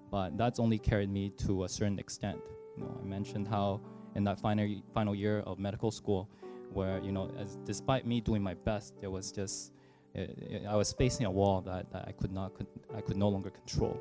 [0.10, 2.40] But that's only carried me to a certain extent.
[2.78, 3.82] You know, I mentioned how
[4.16, 6.30] in that final final year of medical school,
[6.72, 9.74] where you know, as despite me doing my best, there was just
[10.18, 10.22] uh,
[10.68, 13.50] I was facing a wall that, that I could not could, I could no longer
[13.50, 14.00] control,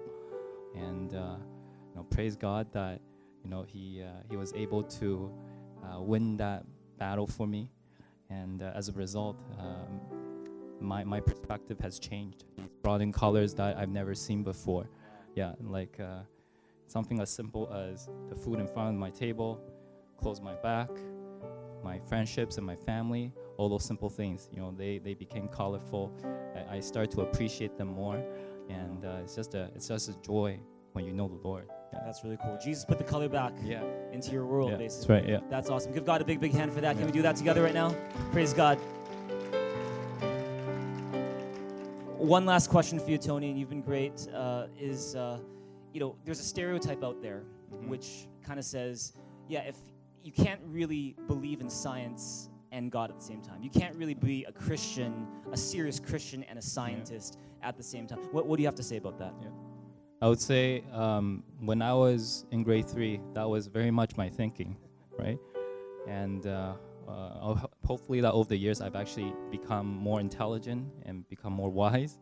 [0.75, 1.37] and uh,
[1.91, 3.01] you know, praise God that
[3.43, 5.31] you know he uh, he was able to
[5.85, 6.65] uh, win that
[6.99, 7.71] battle for me,
[8.31, 10.01] and uh, as a result, um,
[10.81, 12.45] my my perspective has changed.
[12.59, 14.89] It's brought in colors that I've never seen before.
[15.37, 16.21] Yeah, like uh,
[16.87, 19.61] something as simple as the food in front of my table,
[20.17, 20.89] close my back,
[21.85, 26.11] my friendships and my family, all those simple things, you know, they, they became colorful.
[26.57, 28.25] I, I started to appreciate them more,
[28.71, 30.59] and uh, it's just a it's just a joy
[30.95, 31.69] when you know the Lord.
[31.93, 32.59] Yeah, That's really cool.
[32.63, 35.29] Jesus put the color back yeah, into your world, yeah that's right.
[35.29, 35.41] Yeah.
[35.51, 35.93] That's awesome.
[35.93, 36.97] Give God a big, big hand for that.
[36.97, 37.95] Can we do that together right now?
[38.33, 38.79] Praise God.
[42.27, 44.27] One last question for you, Tony, and you've been great.
[44.35, 45.39] Uh, is uh,
[45.93, 47.87] you know, there's a stereotype out there Mhm.
[47.89, 49.13] which kind of says,
[49.49, 49.77] yeah, if
[50.25, 54.15] you can't really believe in science and God at the same time, you can't really
[54.15, 58.19] be a Christian, a serious Christian, and a scientist at the same time.
[58.33, 59.33] What, what do you have to say about that?
[60.21, 64.29] I would say um, when I was in grade three, that was very much my
[64.29, 64.77] thinking,
[65.17, 65.39] right?
[66.09, 66.75] And uh,
[67.09, 72.19] uh, hopefully that over the years I've actually become more intelligent and become more wise.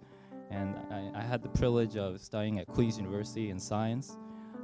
[0.50, 4.16] And I, I had the privilege of studying at Queen's University in science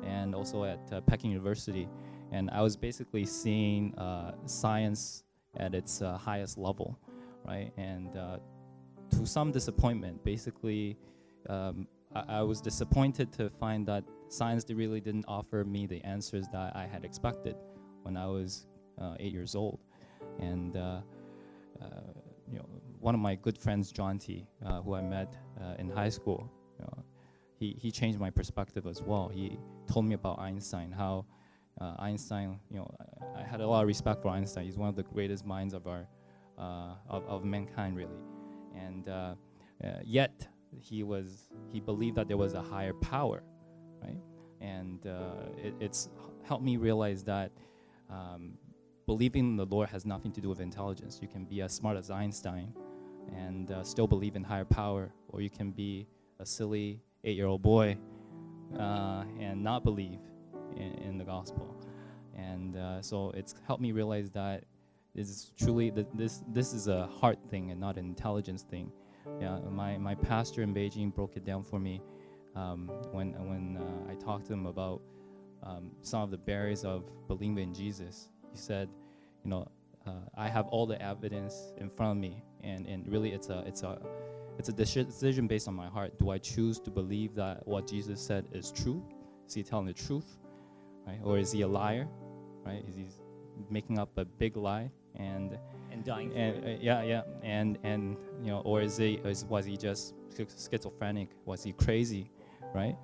[0.04, 1.88] and also at uh, Peking University.
[2.33, 5.24] And I was basically seeing uh, science
[5.56, 6.98] at its uh, highest level,
[7.44, 7.72] right?
[7.76, 8.38] And uh,
[9.11, 10.96] to some disappointment, basically,
[11.48, 16.46] um, I, I was disappointed to find that science really didn't offer me the answers
[16.52, 17.56] that I had expected
[18.02, 18.66] when I was
[19.00, 19.80] uh, eight years old.
[20.40, 21.00] And uh,
[21.81, 21.87] uh,
[22.50, 22.66] you know,
[22.98, 25.35] one of my good friends, John T, uh, who I met
[25.79, 27.05] in high school, you know,
[27.59, 29.29] he, he changed my perspective as well.
[29.29, 31.26] He told me about Einstein, how
[31.81, 32.90] uh, Einstein, you know,
[33.37, 34.64] I, I had a lot of respect for Einstein.
[34.64, 36.07] He's one of the greatest minds of our
[36.59, 38.20] uh, of, of mankind, really.
[38.74, 39.35] And uh,
[40.05, 40.46] yet
[40.79, 43.42] he was he believed that there was a higher power,
[44.03, 44.20] right?
[44.61, 45.05] And
[45.57, 46.11] it, it's
[46.42, 47.50] helped me realize that
[48.11, 48.59] um,
[49.12, 51.18] believing in the Lord has nothing to do with intelligence.
[51.20, 52.72] You can be as smart as Einstein
[53.44, 56.06] and uh, still believe in higher power, or you can be
[56.38, 57.98] a silly eight-year-old boy
[58.78, 60.20] uh, and not believe
[60.76, 61.66] in, in the gospel.
[62.36, 64.62] And uh, so it's helped me realize that
[65.16, 68.92] it's truly th- this this is a heart thing and not an intelligence thing.
[69.40, 72.00] Yeah, my, my pastor in Beijing broke it down for me
[72.54, 75.02] um, when when uh, I talked to him about
[75.68, 78.30] um, some of the barriers of believing in Jesus.
[78.52, 78.88] He said,
[79.44, 79.68] you know,
[80.07, 83.64] uh, I have all the evidence in front of me, and, and really it's a
[83.66, 83.98] it's a
[84.59, 86.18] it's a decision based on my heart.
[86.18, 89.03] Do I choose to believe that what Jesus said is true?
[89.46, 90.37] Is he telling the truth,
[91.07, 91.20] right?
[91.22, 92.09] Or is he a liar,
[92.64, 92.85] right?
[92.88, 93.07] Is he
[93.70, 94.90] making up a big lie?
[95.16, 95.59] And
[95.90, 99.64] And dying and uh, yeah, yeah, and and you know, or is he is, was
[99.64, 100.14] he just
[100.70, 101.31] schizophrenic?
[101.44, 102.31] Was he crazy,
[102.72, 102.96] right?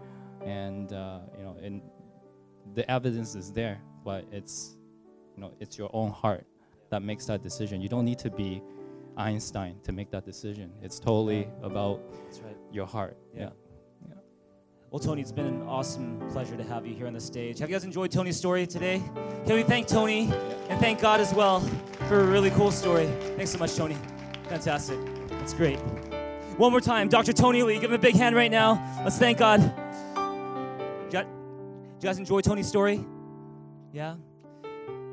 [0.44, 1.83] And uh, you know, and
[2.75, 4.75] the evidence is there, but it's
[5.37, 6.46] you know, it's your own heart
[6.90, 7.81] that makes that decision.
[7.81, 8.62] You don't need to be
[9.16, 10.72] Einstein to make that decision.
[10.83, 12.01] It's totally about
[12.44, 12.57] right.
[12.72, 13.16] your heart.
[13.35, 13.51] Yeah.
[14.09, 14.14] Yeah.
[14.90, 17.59] Well, Tony, it's been an awesome pleasure to have you here on the stage.
[17.59, 19.03] Have you guys enjoyed Tony's story today?
[19.46, 20.33] Can we thank Tony
[20.68, 21.61] and thank God as well
[22.09, 23.07] for a really cool story?
[23.37, 23.96] Thanks so much, Tony.
[24.49, 24.99] Fantastic.
[25.29, 25.79] That's great.
[26.57, 27.33] One more time, Dr.
[27.33, 27.75] Tony Lee.
[27.75, 29.01] Give him a big hand right now.
[29.05, 29.61] Let's thank God.
[31.11, 33.05] Did you guys enjoy Tony's story?
[33.92, 34.16] Yeah?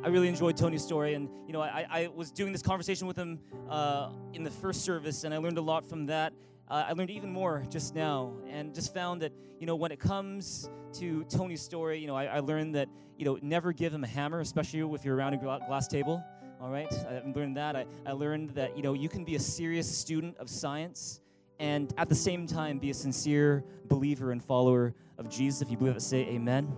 [0.04, 1.13] I really enjoyed Tony's story.
[1.13, 3.39] And, you know, I, I was doing this conversation with him
[3.70, 6.34] uh, in the first service, and I learned a lot from that
[6.70, 10.00] uh, I learned even more just now and just found that, you know, when it
[10.00, 14.04] comes to Tony's story, you know, I, I learned that, you know, never give him
[14.04, 16.24] a hammer, especially if you're around a glass table.
[16.62, 17.76] All right, I learned that.
[17.76, 21.20] I, I learned that, you know, you can be a serious student of science
[21.60, 25.62] and at the same time be a sincere believer and follower of Jesus.
[25.62, 26.74] If you believe it, say amen.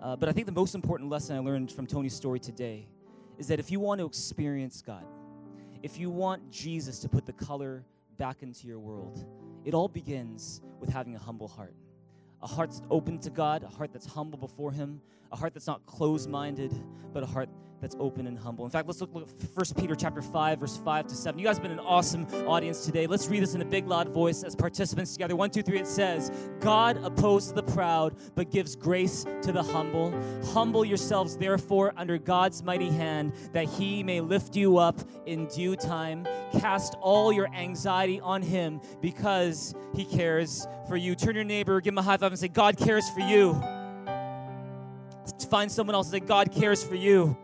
[0.00, 2.86] Uh, but I think the most important lesson I learned from Tony's story today
[3.36, 5.04] is that if you want to experience God,
[5.82, 7.84] if you want Jesus to put the color
[8.18, 9.24] back into your world.
[9.64, 11.74] It all begins with having a humble heart.
[12.42, 15.00] A heart that's open to God, a heart that's humble before Him,
[15.32, 16.72] a heart that's not closed minded,
[17.12, 17.48] but a heart
[17.80, 18.64] that's open and humble.
[18.64, 21.38] In fact, let's look, look at 1 Peter chapter 5, verse 5 to 7.
[21.38, 23.06] You guys have been an awesome audience today.
[23.06, 25.36] Let's read this in a big, loud voice as participants together.
[25.36, 25.78] One, two, three.
[25.78, 30.12] It says, God opposes the proud, but gives grace to the humble.
[30.52, 35.76] Humble yourselves, therefore, under God's mighty hand, that he may lift you up in due
[35.76, 36.26] time.
[36.58, 41.14] Cast all your anxiety on him because he cares for you.
[41.14, 43.62] Turn your neighbor, give him a high five, and say, God cares for you.
[45.50, 47.36] Find someone else and say, God cares for you.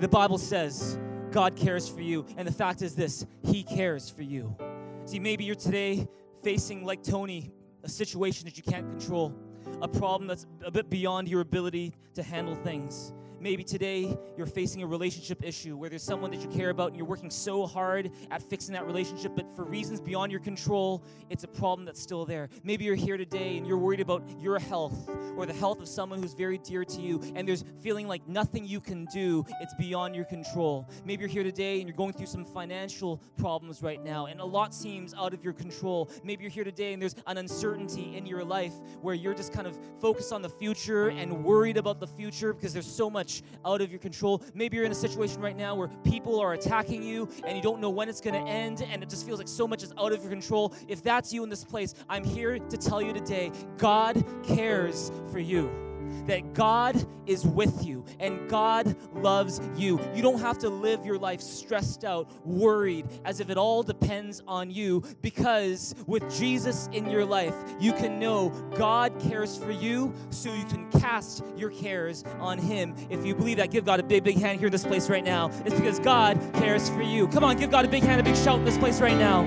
[0.00, 0.98] The Bible says
[1.30, 4.56] God cares for you, and the fact is this He cares for you.
[5.04, 6.08] See, maybe you're today
[6.42, 9.34] facing, like Tony, a situation that you can't control,
[9.82, 13.12] a problem that's a bit beyond your ability to handle things.
[13.42, 16.96] Maybe today you're facing a relationship issue where there's someone that you care about and
[16.96, 21.42] you're working so hard at fixing that relationship, but for reasons beyond your control, it's
[21.42, 22.50] a problem that's still there.
[22.64, 26.20] Maybe you're here today and you're worried about your health or the health of someone
[26.20, 30.14] who's very dear to you, and there's feeling like nothing you can do, it's beyond
[30.14, 30.86] your control.
[31.06, 34.44] Maybe you're here today and you're going through some financial problems right now, and a
[34.44, 36.10] lot seems out of your control.
[36.22, 39.66] Maybe you're here today and there's an uncertainty in your life where you're just kind
[39.66, 43.42] of focused on the future and worried about the future because there's so much much
[43.64, 44.42] out of your control.
[44.54, 47.80] Maybe you're in a situation right now where people are attacking you and you don't
[47.80, 50.12] know when it's going to end and it just feels like so much is out
[50.12, 50.74] of your control.
[50.88, 55.38] If that's you in this place, I'm here to tell you today God cares for
[55.38, 55.89] you
[56.26, 60.00] that God is with you and God loves you.
[60.14, 64.42] You don't have to live your life stressed out, worried, as if it all depends
[64.46, 70.12] on you, because with Jesus in your life, you can know God cares for you,
[70.30, 72.94] so you can cast your cares on Him.
[73.08, 75.24] If you believe that, give God a big, big hand here in this place right
[75.24, 75.50] now.
[75.64, 77.28] It's because God cares for you.
[77.28, 79.42] Come on, give God a big hand, a big shout in this place right now.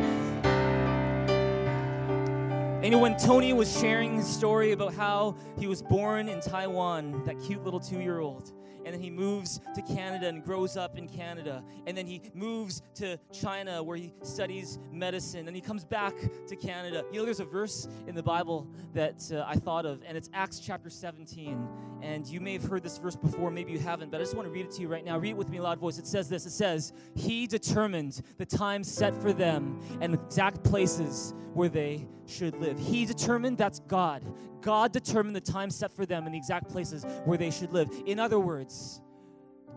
[2.83, 7.39] And when Tony was sharing his story about how he was born in Taiwan, that
[7.39, 8.51] cute little two year old,
[8.85, 11.63] and then he moves to Canada and grows up in Canada.
[11.87, 15.47] And then he moves to China where he studies medicine.
[15.47, 16.13] And he comes back
[16.47, 17.03] to Canada.
[17.11, 20.29] You know, there's a verse in the Bible that uh, I thought of, and it's
[20.33, 21.67] Acts chapter 17.
[22.01, 24.45] And you may have heard this verse before, maybe you haven't, but I just want
[24.45, 25.17] to read it to you right now.
[25.17, 25.97] Read it with me loud voice.
[25.97, 30.63] It says this It says, He determined the time set for them and the exact
[30.63, 32.77] places where they should live.
[32.77, 34.23] He determined, that's God.
[34.61, 37.89] God determined the time set for them and the exact places where they should live.
[38.05, 38.72] In other words,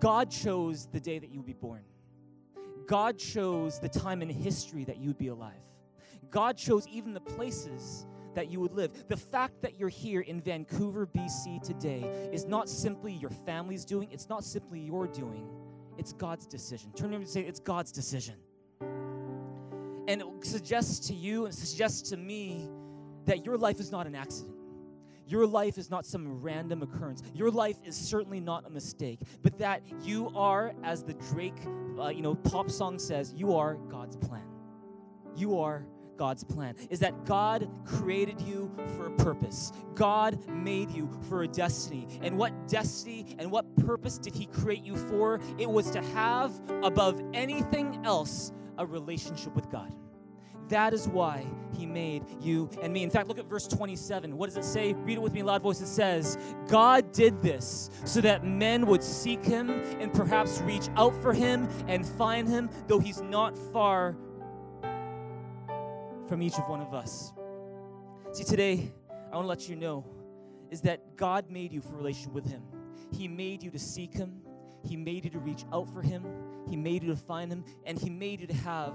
[0.00, 1.82] God chose the day that you would be born.
[2.86, 5.52] God chose the time in history that you would be alive.
[6.30, 9.08] God chose even the places that you would live.
[9.08, 14.08] The fact that you're here in Vancouver, BC today is not simply your family's doing,
[14.12, 15.48] it's not simply your doing,
[15.98, 16.92] it's God's decision.
[16.92, 18.36] Turn him and say, It's God's decision.
[20.08, 22.68] And it suggests to you and suggests to me
[23.24, 24.55] that your life is not an accident.
[25.26, 27.22] Your life is not some random occurrence.
[27.34, 31.58] Your life is certainly not a mistake, but that you are, as the Drake,
[31.98, 34.44] uh, you know, pop song says, you are God's plan.
[35.36, 35.86] You are
[36.16, 39.72] God's plan is that God created you for a purpose.
[39.94, 42.08] God made you for a destiny.
[42.22, 45.40] And what destiny and what purpose did He create you for?
[45.58, 49.94] It was to have, above anything else, a relationship with God.
[50.68, 51.46] That is why
[51.76, 53.02] he made you and me.
[53.02, 54.36] In fact, look at verse 27.
[54.36, 54.94] What does it say?
[54.94, 55.80] Read it with me loud voice.
[55.80, 56.38] It says,
[56.68, 61.68] God did this so that men would seek him and perhaps reach out for him
[61.86, 64.16] and find him, though he's not far
[66.26, 67.32] from each of one of us.
[68.32, 68.92] See, today,
[69.32, 70.04] I want to let you know
[70.70, 72.62] is that God made you for relationship with him.
[73.12, 74.40] He made you to seek him.
[74.82, 76.24] He made you to reach out for him.
[76.68, 77.64] He made you to find him.
[77.84, 78.94] And he made you to have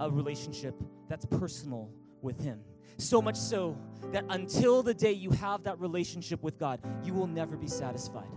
[0.00, 0.74] a relationship
[1.08, 1.90] that's personal
[2.22, 2.60] with Him.
[2.98, 3.78] So much so
[4.12, 8.28] that until the day you have that relationship with God, you will never be satisfied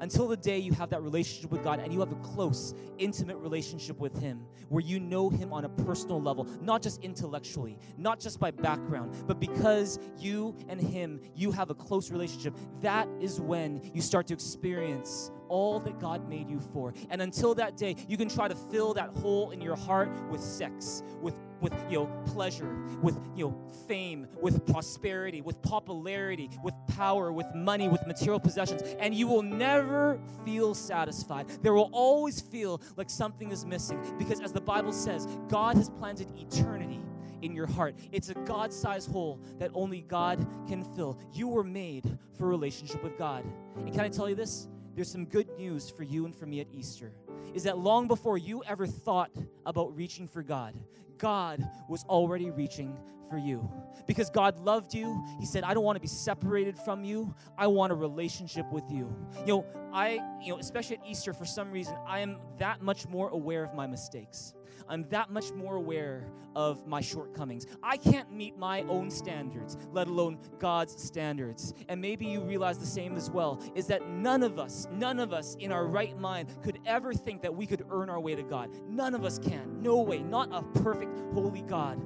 [0.00, 3.36] until the day you have that relationship with God and you have a close, intimate
[3.36, 8.18] relationship with Him where you know Him on a personal level, not just intellectually, not
[8.18, 13.40] just by background, but because you and Him, you have a close relationship, that is
[13.40, 16.94] when you start to experience all that God made you for.
[17.10, 20.40] And until that day, you can try to fill that hole in your heart with
[20.40, 26.74] sex, with with you know pleasure, with you know fame, with prosperity, with popularity, with
[26.96, 31.48] power, with money, with material possessions, and you will never feel satisfied.
[31.62, 35.90] There will always feel like something is missing because as the Bible says, God has
[35.90, 37.00] planted eternity
[37.42, 37.94] in your heart.
[38.12, 41.18] It's a God sized hole that only God can fill.
[41.32, 43.44] You were made for relationship with God.
[43.76, 44.68] And can I tell you this?
[44.94, 47.12] There's some good news for you and for me at Easter.
[47.54, 49.30] Is that long before you ever thought
[49.66, 50.74] about reaching for God,
[51.18, 52.96] God was already reaching
[53.30, 53.70] for you.
[54.06, 57.34] Because God loved you, He said, I don't want to be separated from you.
[57.56, 59.14] I want a relationship with you.
[59.46, 63.08] You know, I, you know, especially at Easter, for some reason, I am that much
[63.08, 64.54] more aware of my mistakes.
[64.88, 66.26] I'm that much more aware
[66.56, 67.64] of my shortcomings.
[67.80, 71.74] I can't meet my own standards, let alone God's standards.
[71.88, 75.32] And maybe you realize the same as well is that none of us, none of
[75.32, 78.42] us in our right mind could ever think that we could earn our way to
[78.42, 78.70] God.
[78.88, 79.80] None of us can.
[79.80, 80.18] No way.
[80.18, 82.00] Not a perfect, holy God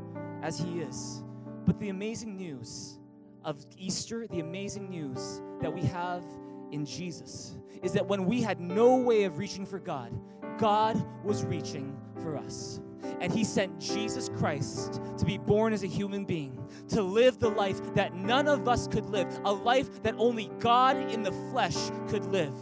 [0.44, 1.24] as He is.
[1.64, 2.98] But the amazing news
[3.44, 6.22] of Easter, the amazing news that we have
[6.70, 10.12] in Jesus, is that when we had no way of reaching for God,
[10.58, 12.80] God was reaching for us.
[13.20, 17.50] And He sent Jesus Christ to be born as a human being, to live the
[17.50, 21.90] life that none of us could live, a life that only God in the flesh
[22.08, 22.54] could live.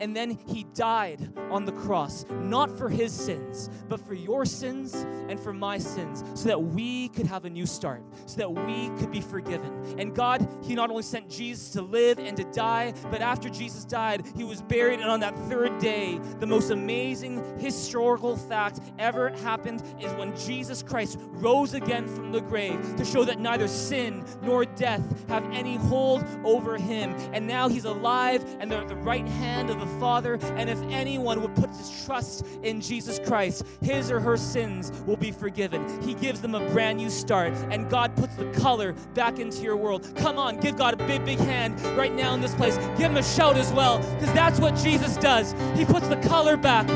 [0.00, 4.94] And then he died on the cross, not for his sins, but for your sins
[5.28, 8.88] and for my sins, so that we could have a new start, so that we
[8.98, 9.96] could be forgiven.
[9.98, 13.84] And God, he not only sent Jesus to live and to die, but after Jesus
[13.84, 15.00] died, he was buried.
[15.00, 20.82] And on that third day, the most amazing historical fact ever happened is when Jesus
[20.82, 25.76] Christ rose again from the grave to show that neither sin nor death have any
[25.76, 27.14] hold over him.
[27.32, 30.38] And now he's alive and they're at the right hand of the the Father.
[30.56, 35.16] And if anyone would put his trust in Jesus Christ, his or her sins will
[35.16, 36.02] be forgiven.
[36.02, 39.76] He gives them a brand new start, and God puts the color back into your
[39.76, 40.12] world.
[40.16, 42.76] Come on, give God a big, big hand right now in this place.
[42.98, 45.54] Give him a shout as well, because that's what Jesus does.
[45.76, 46.88] He puts the color back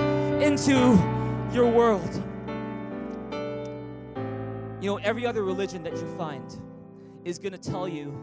[0.42, 0.98] into
[1.52, 2.22] your world.
[4.80, 6.58] You know, every other religion that you find
[7.24, 8.18] is going to tell you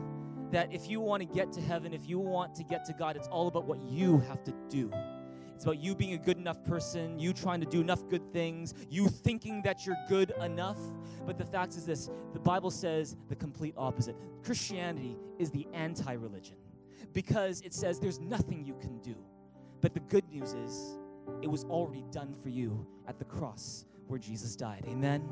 [0.51, 3.15] that if you want to get to heaven, if you want to get to God,
[3.15, 4.91] it's all about what you have to do.
[5.55, 8.75] It's about you being a good enough person, you trying to do enough good things,
[8.89, 10.77] you thinking that you're good enough.
[11.25, 14.15] But the fact is this the Bible says the complete opposite.
[14.43, 16.57] Christianity is the anti religion
[17.11, 19.15] because it says there's nothing you can do.
[19.81, 20.99] But the good news is
[21.41, 24.85] it was already done for you at the cross where Jesus died.
[24.87, 25.27] Amen.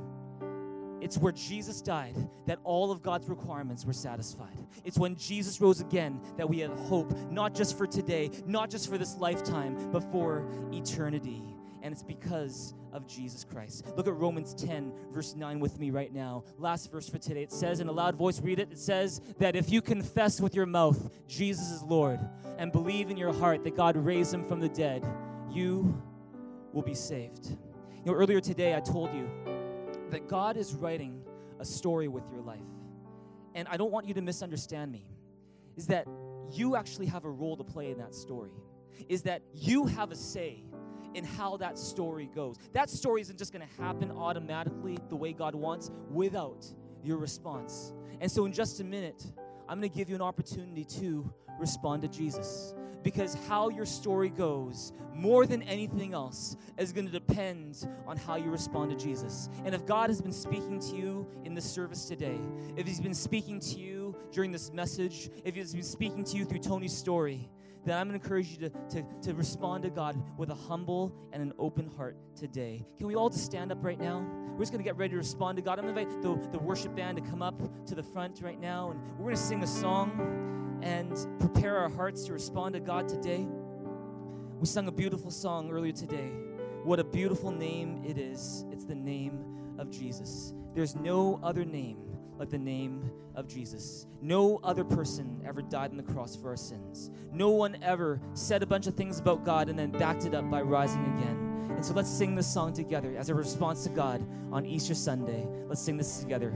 [1.02, 2.16] It's where Jesus died
[2.46, 4.58] that all of God's requirements were satisfied.
[4.84, 8.90] It's when Jesus rose again that we have hope, not just for today, not just
[8.90, 11.42] for this lifetime, but for eternity.
[11.82, 13.86] And it's because of Jesus Christ.
[13.96, 16.44] Look at Romans 10, verse 9 with me right now.
[16.58, 17.44] Last verse for today.
[17.44, 18.72] It says in a loud voice, read it.
[18.72, 22.20] It says that if you confess with your mouth Jesus is Lord
[22.58, 25.06] and believe in your heart that God raised him from the dead,
[25.52, 26.02] you
[26.74, 27.50] will be saved.
[27.50, 29.30] You know, earlier today I told you
[30.12, 31.24] that God is writing
[31.60, 32.60] a story with your life.
[33.54, 35.10] And I don't want you to misunderstand me.
[35.78, 36.08] Is that
[36.52, 38.52] you actually have a role to play in that story.
[39.10, 40.64] Is that you have a say
[41.14, 42.58] in how that story goes.
[42.74, 46.66] That story isn't just going to happen automatically the way God wants without
[47.04, 47.94] your response.
[48.20, 49.26] And so, in just a minute,
[49.68, 52.74] I'm going to give you an opportunity to respond to Jesus
[53.06, 58.36] because how your story goes, more than anything else, is going to depend on how
[58.36, 59.48] you respond to Jesus.
[59.64, 62.40] And if God has been speaking to you in this service today,
[62.76, 66.46] if He's been speaking to you during this message, if He's been speaking to you
[66.46, 67.48] through Tony's story,
[67.86, 71.16] then I'm going to encourage you to, to, to respond to God with a humble
[71.32, 72.84] and an open heart today.
[72.98, 74.26] Can we all just stand up right now?
[74.54, 75.78] We're just going to get ready to respond to God.
[75.78, 78.60] I'm going to invite the, the worship band to come up to the front right
[78.60, 82.80] now, and we're going to sing a song and prepare our hearts to respond to
[82.80, 83.46] God today.
[84.60, 86.32] We sung a beautiful song earlier today.
[86.84, 88.64] What a beautiful name it is.
[88.72, 89.44] It's the name
[89.80, 90.54] of Jesus.
[90.76, 91.98] There's no other name
[92.38, 94.06] like the name of Jesus.
[94.22, 97.10] No other person ever died on the cross for our sins.
[97.32, 100.50] No one ever said a bunch of things about God and then backed it up
[100.50, 101.72] by rising again.
[101.76, 105.48] And so let's sing this song together as a response to God on Easter Sunday.
[105.68, 106.52] Let's sing this together.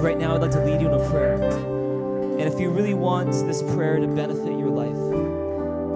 [0.00, 2.01] Right now I'd like to lead you in a prayer.
[2.42, 4.96] And if you really want this prayer to benefit your life,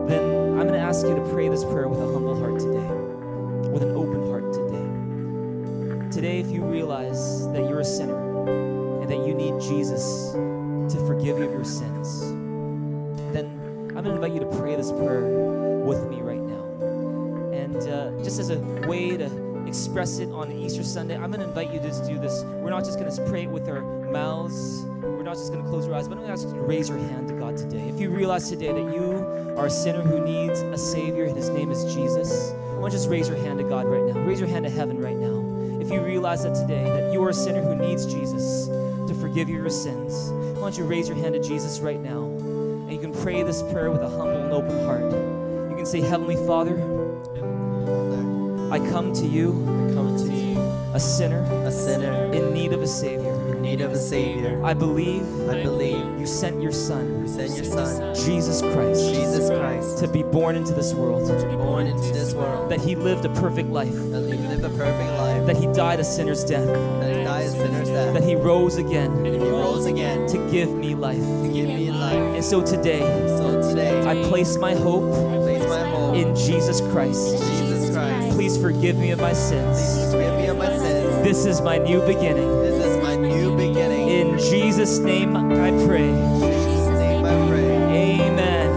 [0.09, 0.23] then
[0.53, 2.89] I'm going to ask you to pray this prayer with a humble heart today,
[3.69, 6.09] with an open heart today.
[6.13, 11.39] Today, if you realize that you're a sinner and that you need Jesus to forgive
[11.39, 12.21] you of your sins,
[13.33, 13.47] then
[13.97, 15.25] I'm going to invite you to pray this prayer
[15.85, 16.63] with me right now.
[17.51, 21.49] And uh, just as a way to express it on Easter Sunday, I'm going to
[21.49, 22.45] invite you to do this.
[22.45, 23.83] We're not just going to pray it with our
[24.13, 24.85] mouths,
[25.27, 26.89] not just going to close your eyes, but I'm going to ask you to raise
[26.89, 27.89] your hand to God today.
[27.89, 31.49] If you realize today that you are a sinner who needs a Savior, and His
[31.49, 34.21] name is Jesus, I want you to just raise your hand to God right now.
[34.21, 35.81] Raise your hand to heaven right now.
[35.81, 39.49] If you realize that today, that you are a sinner who needs Jesus to forgive
[39.49, 42.23] you your sins, why don't you raise your hand to Jesus right now?
[42.23, 45.11] And you can pray this prayer with a humble and open heart.
[45.71, 46.81] You can say, Heavenly Father,
[48.73, 49.51] I come to you,
[49.91, 50.61] I come to you,
[50.95, 53.26] a sinner a sinner in need of a Savior.
[53.67, 54.65] Need of a Savior.
[54.65, 59.51] I believe I believe you sent your Son, you sent your Son, Jesus Christ, Jesus
[59.51, 62.95] Christ, to be born into this world, to be born into this world, that He
[62.95, 66.45] lived a perfect life, that He lived a perfect life, that He died a sinner's
[66.45, 70.29] death, that He died a sinner's death, that He rose again and He rose again
[70.29, 71.19] to give me life.
[71.19, 72.37] to give me life.
[72.37, 73.01] And so today,
[73.39, 77.37] So today, I place my hope I place my hope in Jesus Christ.
[77.39, 78.37] Jesus Christ.
[78.37, 79.77] Please forgive me of my sins.
[79.81, 81.25] Please forgive me of my sins.
[81.25, 82.66] This is my new beginning.
[84.87, 86.13] Jesus' name I pray.
[86.39, 88.21] Jesus' name I pray.
[88.21, 88.71] Amen.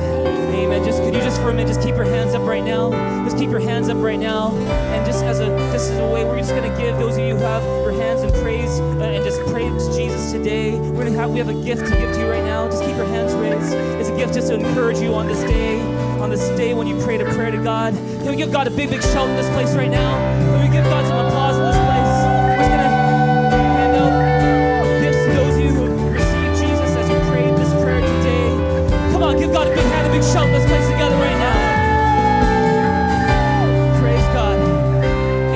[0.55, 0.83] Amen.
[0.83, 2.89] Just could you just for a minute just keep your hands up right now?
[3.25, 4.49] Just keep your hands up right now.
[4.95, 7.35] And just as a just as a way, we're just gonna give those of you
[7.35, 10.79] who have your hands in praise uh, and just praise Jesus today.
[10.79, 12.67] We're gonna have we have a gift to give to you right now.
[12.67, 13.75] Just keep your hands raised.
[14.01, 15.79] It's a gift just to encourage you on this day.
[16.19, 17.93] On this day when you prayed a prayer to God.
[17.93, 20.17] Can we give God a big, big shout in this place right now?
[20.39, 21.38] Can we give God some applause
[30.31, 31.57] shout this place together right now.
[33.99, 34.59] Praise God.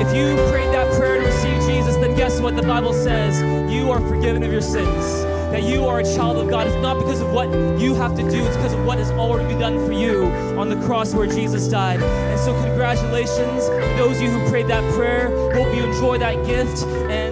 [0.00, 3.40] If you prayed that prayer to receive Jesus, then guess what the Bible says?
[3.72, 5.22] You are forgiven of your sins.
[5.52, 6.66] That you are a child of God.
[6.66, 7.48] It's not because of what
[7.78, 10.24] you have to do, it's because of what has already been done for you
[10.58, 12.02] on the cross where Jesus died.
[12.02, 15.28] And so, congratulations, those of you who prayed that prayer.
[15.54, 16.82] Hope you enjoy that gift.
[16.82, 17.23] And